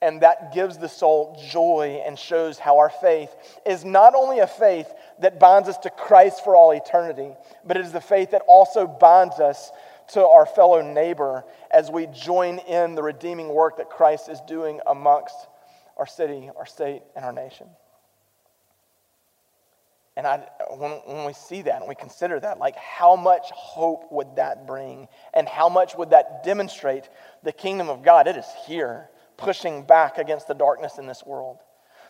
And 0.00 0.20
that 0.22 0.54
gives 0.54 0.78
the 0.78 0.88
soul 0.88 1.42
joy 1.50 2.02
and 2.06 2.16
shows 2.16 2.58
how 2.58 2.78
our 2.78 2.90
faith 2.90 3.34
is 3.66 3.84
not 3.84 4.14
only 4.14 4.38
a 4.38 4.46
faith 4.46 4.86
that 5.20 5.40
binds 5.40 5.68
us 5.68 5.76
to 5.78 5.90
Christ 5.90 6.44
for 6.44 6.54
all 6.54 6.70
eternity, 6.70 7.32
but 7.64 7.76
it 7.76 7.84
is 7.84 7.90
the 7.90 8.00
faith 8.00 8.30
that 8.30 8.42
also 8.46 8.86
binds 8.86 9.40
us 9.40 9.72
to 10.12 10.24
our 10.24 10.46
fellow 10.46 10.82
neighbor 10.82 11.44
as 11.70 11.90
we 11.90 12.06
join 12.06 12.58
in 12.60 12.94
the 12.94 13.02
redeeming 13.02 13.48
work 13.48 13.78
that 13.78 13.90
Christ 13.90 14.28
is 14.28 14.40
doing 14.46 14.80
amongst 14.86 15.34
our 15.96 16.06
city, 16.06 16.48
our 16.56 16.66
state, 16.66 17.02
and 17.16 17.24
our 17.24 17.32
nation. 17.32 17.66
And 20.18 20.26
I, 20.26 20.38
when, 20.76 20.90
when 21.06 21.24
we 21.24 21.32
see 21.32 21.62
that 21.62 21.78
and 21.78 21.88
we 21.88 21.94
consider 21.94 22.40
that, 22.40 22.58
like 22.58 22.74
how 22.74 23.14
much 23.14 23.50
hope 23.52 24.10
would 24.10 24.34
that 24.34 24.66
bring? 24.66 25.06
And 25.32 25.48
how 25.48 25.68
much 25.68 25.94
would 25.94 26.10
that 26.10 26.42
demonstrate 26.42 27.08
the 27.44 27.52
kingdom 27.52 27.88
of 27.88 28.02
God? 28.02 28.26
It 28.26 28.36
is 28.36 28.44
here 28.66 29.10
pushing 29.36 29.84
back 29.84 30.18
against 30.18 30.48
the 30.48 30.54
darkness 30.54 30.98
in 30.98 31.06
this 31.06 31.24
world. 31.24 31.58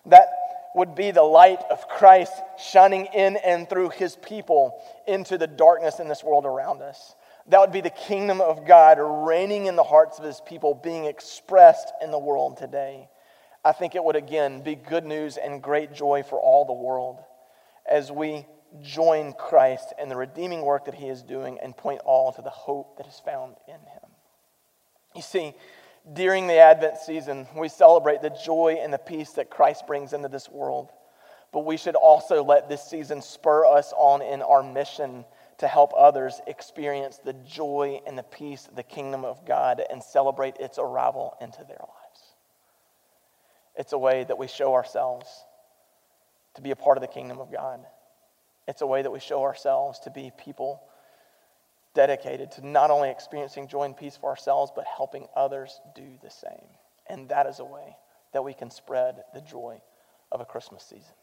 That 0.07 0.31
would 0.75 0.95
be 0.95 1.11
the 1.11 1.23
light 1.23 1.61
of 1.71 1.87
Christ 1.87 2.33
shining 2.59 3.09
in 3.15 3.37
and 3.37 3.69
through 3.69 3.91
his 3.91 4.17
people 4.17 4.83
into 5.07 5.37
the 5.37 5.47
darkness 5.47 6.01
in 6.01 6.09
this 6.09 6.25
world 6.25 6.47
around 6.47 6.81
us. 6.81 7.15
That 7.49 7.61
would 7.61 7.73
be 7.73 7.83
the 7.83 7.91
kingdom 7.91 8.41
of 8.41 8.67
God 8.67 8.97
reigning 8.99 9.67
in 9.67 9.77
the 9.77 9.85
hearts 9.85 10.19
of 10.19 10.25
his 10.25 10.41
people, 10.47 10.73
being 10.73 11.05
expressed 11.05 11.93
in 12.01 12.11
the 12.11 12.19
world 12.19 12.57
today. 12.57 13.11
I 13.63 13.73
think 13.73 13.95
it 13.95 14.03
would 14.03 14.17
again 14.17 14.63
be 14.63 14.77
good 14.77 15.05
news 15.05 15.37
and 15.37 15.63
great 15.63 15.93
joy 15.93 16.23
for 16.23 16.41
all 16.41 16.65
the 16.65 16.73
world 16.73 17.19
as 17.89 18.13
we 18.13 18.47
join 18.83 19.33
Christ 19.33 19.95
in 20.01 20.09
the 20.09 20.17
redeeming 20.17 20.63
work 20.63 20.85
that 20.85 20.95
he 20.95 21.09
is 21.09 21.23
doing 21.23 21.59
and 21.63 21.77
point 21.77 22.01
all 22.05 22.33
to 22.33 22.43
the 22.43 22.51
hope 22.51 22.99
that 22.99 23.07
is 23.07 23.21
found 23.25 23.57
in 23.67 23.75
him. 23.75 24.11
You 25.15 25.23
see, 25.23 25.55
during 26.13 26.47
the 26.47 26.59
Advent 26.59 26.99
season, 26.99 27.47
we 27.57 27.69
celebrate 27.69 28.23
the 28.23 28.37
joy 28.45 28.79
and 28.81 28.93
the 28.93 28.99
peace 28.99 29.33
that 29.33 29.51
Christ 29.51 29.87
brings 29.87 30.13
into 30.13 30.29
this 30.29 30.49
world. 30.49 30.91
But 31.53 31.65
we 31.65 31.77
should 31.77 31.95
also 31.95 32.45
let 32.45 32.69
this 32.69 32.83
season 32.83 33.23
spur 33.23 33.65
us 33.65 33.93
on 33.97 34.23
in 34.23 34.43
our 34.43 34.63
mission 34.63 35.25
to 35.59 35.67
help 35.67 35.93
others 35.97 36.41
experience 36.47 37.19
the 37.19 37.33
joy 37.33 38.01
and 38.07 38.17
the 38.17 38.23
peace 38.23 38.67
of 38.69 38.77
the 38.77 38.83
kingdom 38.83 39.25
of 39.25 39.45
God 39.45 39.83
and 39.91 40.03
celebrate 40.03 40.57
its 40.59 40.79
arrival 40.79 41.37
into 41.41 41.65
their 41.65 41.79
lives. 41.81 42.35
It's 43.77 43.93
a 43.93 43.99
way 43.99 44.25
that 44.25 44.39
we 44.39 44.47
show 44.47 44.75
ourselves 44.75 45.27
to 46.55 46.63
be 46.63 46.71
a 46.71 46.77
part 46.77 46.97
of 46.97 47.03
the 47.03 47.09
kingdom 47.09 47.39
of 47.39 47.53
God. 47.53 47.81
It's 48.67 48.83
a 48.83 48.87
way 48.87 49.03
that 49.03 49.11
we 49.11 49.21
show 49.21 49.43
ourselves 49.43 50.01
to 50.01 50.11
be 50.11 50.31
people 50.37 50.83
dedicated 51.95 52.53
to 52.53 52.67
not 52.67 52.91
only 52.91 53.11
experiencing 53.11 53.67
joy 53.69 53.85
and 53.85 53.97
peace 53.97 54.17
for 54.17 54.31
ourselves, 54.31 54.71
but 54.75 54.85
helping 54.85 55.27
others 55.35 55.81
do 55.95 56.07
the 56.23 56.31
same. 56.31 56.69
And 57.09 57.29
that 57.31 57.47
is 57.47 57.59
a 57.59 57.65
way 57.65 57.97
that 58.33 58.45
we 58.45 58.55
can 58.55 58.71
spread 58.71 59.23
the 59.35 59.41
joy 59.41 59.81
of 60.31 60.41
a 60.41 60.45
Christmas 60.45 60.83
season. 60.83 61.15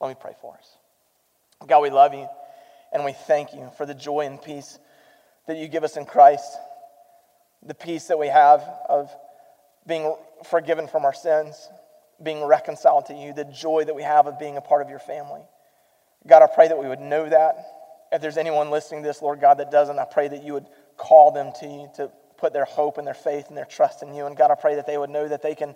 Let 0.00 0.08
me 0.08 0.16
pray 0.20 0.34
for 0.40 0.54
us. 0.56 0.76
God, 1.66 1.80
we 1.80 1.90
love 1.90 2.14
you 2.14 2.28
and 2.92 3.04
we 3.04 3.12
thank 3.12 3.52
you 3.52 3.70
for 3.76 3.86
the 3.86 3.94
joy 3.94 4.26
and 4.26 4.40
peace 4.40 4.78
that 5.46 5.56
you 5.56 5.66
give 5.68 5.82
us 5.82 5.96
in 5.96 6.04
Christ, 6.04 6.56
the 7.62 7.74
peace 7.74 8.06
that 8.06 8.18
we 8.18 8.28
have 8.28 8.60
of 8.88 9.10
being 9.86 10.14
forgiven 10.44 10.86
from 10.86 11.04
our 11.04 11.14
sins, 11.14 11.68
being 12.22 12.44
reconciled 12.44 13.06
to 13.06 13.14
you, 13.14 13.32
the 13.32 13.44
joy 13.44 13.84
that 13.84 13.94
we 13.94 14.02
have 14.02 14.26
of 14.26 14.38
being 14.38 14.56
a 14.56 14.60
part 14.60 14.82
of 14.82 14.90
your 14.90 14.98
family. 14.98 15.42
God, 16.26 16.42
I 16.42 16.48
pray 16.52 16.68
that 16.68 16.78
we 16.78 16.88
would 16.88 17.00
know 17.00 17.28
that 17.28 17.56
if 18.12 18.20
there's 18.20 18.36
anyone 18.36 18.70
listening 18.70 19.02
to 19.02 19.08
this, 19.08 19.22
Lord 19.22 19.40
God, 19.40 19.58
that 19.58 19.70
doesn't, 19.70 19.98
I 19.98 20.04
pray 20.04 20.28
that 20.28 20.42
you 20.42 20.54
would 20.54 20.66
call 20.96 21.30
them 21.30 21.52
to 21.60 21.66
you 21.66 21.90
to 21.96 22.10
put 22.38 22.52
their 22.52 22.64
hope 22.64 22.98
and 22.98 23.06
their 23.06 23.14
faith 23.14 23.48
and 23.48 23.56
their 23.56 23.64
trust 23.64 24.02
in 24.02 24.14
you. 24.14 24.26
And 24.26 24.36
God, 24.36 24.50
I 24.50 24.54
pray 24.54 24.76
that 24.76 24.86
they 24.86 24.96
would 24.96 25.10
know 25.10 25.28
that 25.28 25.42
they 25.42 25.54
can 25.54 25.74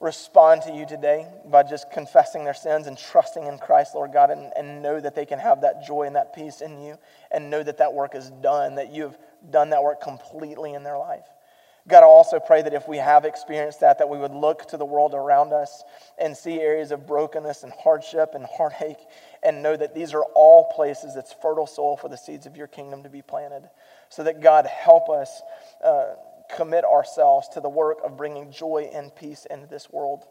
respond 0.00 0.62
to 0.62 0.72
you 0.72 0.86
today 0.86 1.26
by 1.46 1.62
just 1.62 1.90
confessing 1.90 2.44
their 2.44 2.54
sins 2.54 2.86
and 2.86 2.98
trusting 2.98 3.46
in 3.46 3.58
Christ, 3.58 3.94
Lord 3.94 4.12
God, 4.12 4.30
and, 4.30 4.52
and 4.56 4.82
know 4.82 4.98
that 5.00 5.14
they 5.14 5.26
can 5.26 5.38
have 5.38 5.60
that 5.60 5.84
joy 5.86 6.04
and 6.04 6.16
that 6.16 6.34
peace 6.34 6.60
in 6.60 6.80
you 6.80 6.98
and 7.30 7.50
know 7.50 7.62
that 7.62 7.78
that 7.78 7.92
work 7.92 8.14
is 8.14 8.30
done, 8.42 8.74
that 8.76 8.92
you 8.92 9.02
have 9.04 9.18
done 9.50 9.70
that 9.70 9.82
work 9.82 10.00
completely 10.00 10.74
in 10.74 10.82
their 10.82 10.98
life. 10.98 11.26
God, 11.90 12.02
I 12.02 12.06
also 12.06 12.38
pray 12.38 12.62
that 12.62 12.72
if 12.72 12.86
we 12.86 12.98
have 12.98 13.24
experienced 13.24 13.80
that, 13.80 13.98
that 13.98 14.08
we 14.08 14.16
would 14.16 14.32
look 14.32 14.68
to 14.68 14.76
the 14.76 14.84
world 14.84 15.12
around 15.12 15.52
us 15.52 15.82
and 16.18 16.36
see 16.36 16.60
areas 16.60 16.92
of 16.92 17.06
brokenness 17.06 17.64
and 17.64 17.72
hardship 17.72 18.30
and 18.34 18.46
heartache 18.46 19.00
and 19.42 19.62
know 19.62 19.76
that 19.76 19.94
these 19.94 20.14
are 20.14 20.24
all 20.34 20.72
places 20.74 21.14
that's 21.14 21.34
fertile 21.42 21.66
soil 21.66 21.96
for 21.96 22.08
the 22.08 22.16
seeds 22.16 22.46
of 22.46 22.56
your 22.56 22.68
kingdom 22.68 23.02
to 23.02 23.08
be 23.08 23.22
planted. 23.22 23.68
So 24.08 24.22
that 24.22 24.40
God 24.40 24.66
help 24.66 25.10
us 25.10 25.42
uh, 25.84 26.14
commit 26.56 26.84
ourselves 26.84 27.48
to 27.50 27.60
the 27.60 27.68
work 27.68 27.98
of 28.04 28.16
bringing 28.16 28.52
joy 28.52 28.90
and 28.92 29.14
peace 29.14 29.46
into 29.50 29.66
this 29.66 29.90
world 29.90 30.24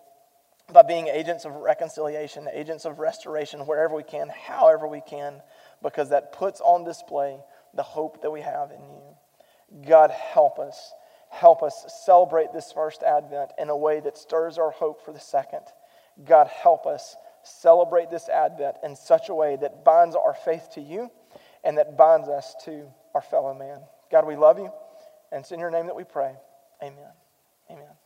by 0.71 0.83
being 0.83 1.07
agents 1.07 1.45
of 1.45 1.55
reconciliation, 1.55 2.47
agents 2.53 2.85
of 2.85 2.99
restoration 2.99 3.61
wherever 3.61 3.95
we 3.95 4.03
can, 4.03 4.29
however 4.29 4.87
we 4.87 5.01
can, 5.01 5.41
because 5.81 6.09
that 6.09 6.31
puts 6.31 6.61
on 6.61 6.83
display 6.83 7.37
the 7.73 7.83
hope 7.83 8.21
that 8.21 8.31
we 8.31 8.41
have 8.41 8.71
in 8.71 8.81
you. 8.81 9.83
God 9.87 10.11
help 10.11 10.59
us 10.59 10.93
help 11.29 11.63
us 11.63 11.85
celebrate 12.05 12.53
this 12.53 12.71
first 12.71 13.03
Advent 13.03 13.51
in 13.57 13.69
a 13.69 13.77
way 13.77 13.99
that 13.99 14.17
stirs 14.17 14.57
our 14.57 14.71
hope 14.71 15.03
for 15.05 15.13
the 15.13 15.19
second. 15.19 15.61
God, 16.25 16.47
help 16.47 16.85
us 16.85 17.15
celebrate 17.43 18.09
this 18.09 18.29
Advent 18.29 18.77
in 18.83 18.95
such 18.95 19.29
a 19.29 19.35
way 19.35 19.55
that 19.61 19.85
binds 19.85 20.15
our 20.15 20.33
faith 20.33 20.69
to 20.73 20.81
you 20.81 21.09
and 21.63 21.77
that 21.77 21.97
binds 21.97 22.27
us 22.27 22.55
to 22.65 22.87
our 23.13 23.21
fellow 23.21 23.53
man. 23.53 23.79
God, 24.11 24.25
we 24.25 24.35
love 24.35 24.57
you, 24.57 24.71
and 25.31 25.41
it's 25.41 25.51
in 25.51 25.59
your 25.59 25.71
name 25.71 25.85
that 25.85 25.95
we 25.95 26.03
pray. 26.03 26.33
Amen. 26.81 27.11
Amen. 27.69 27.98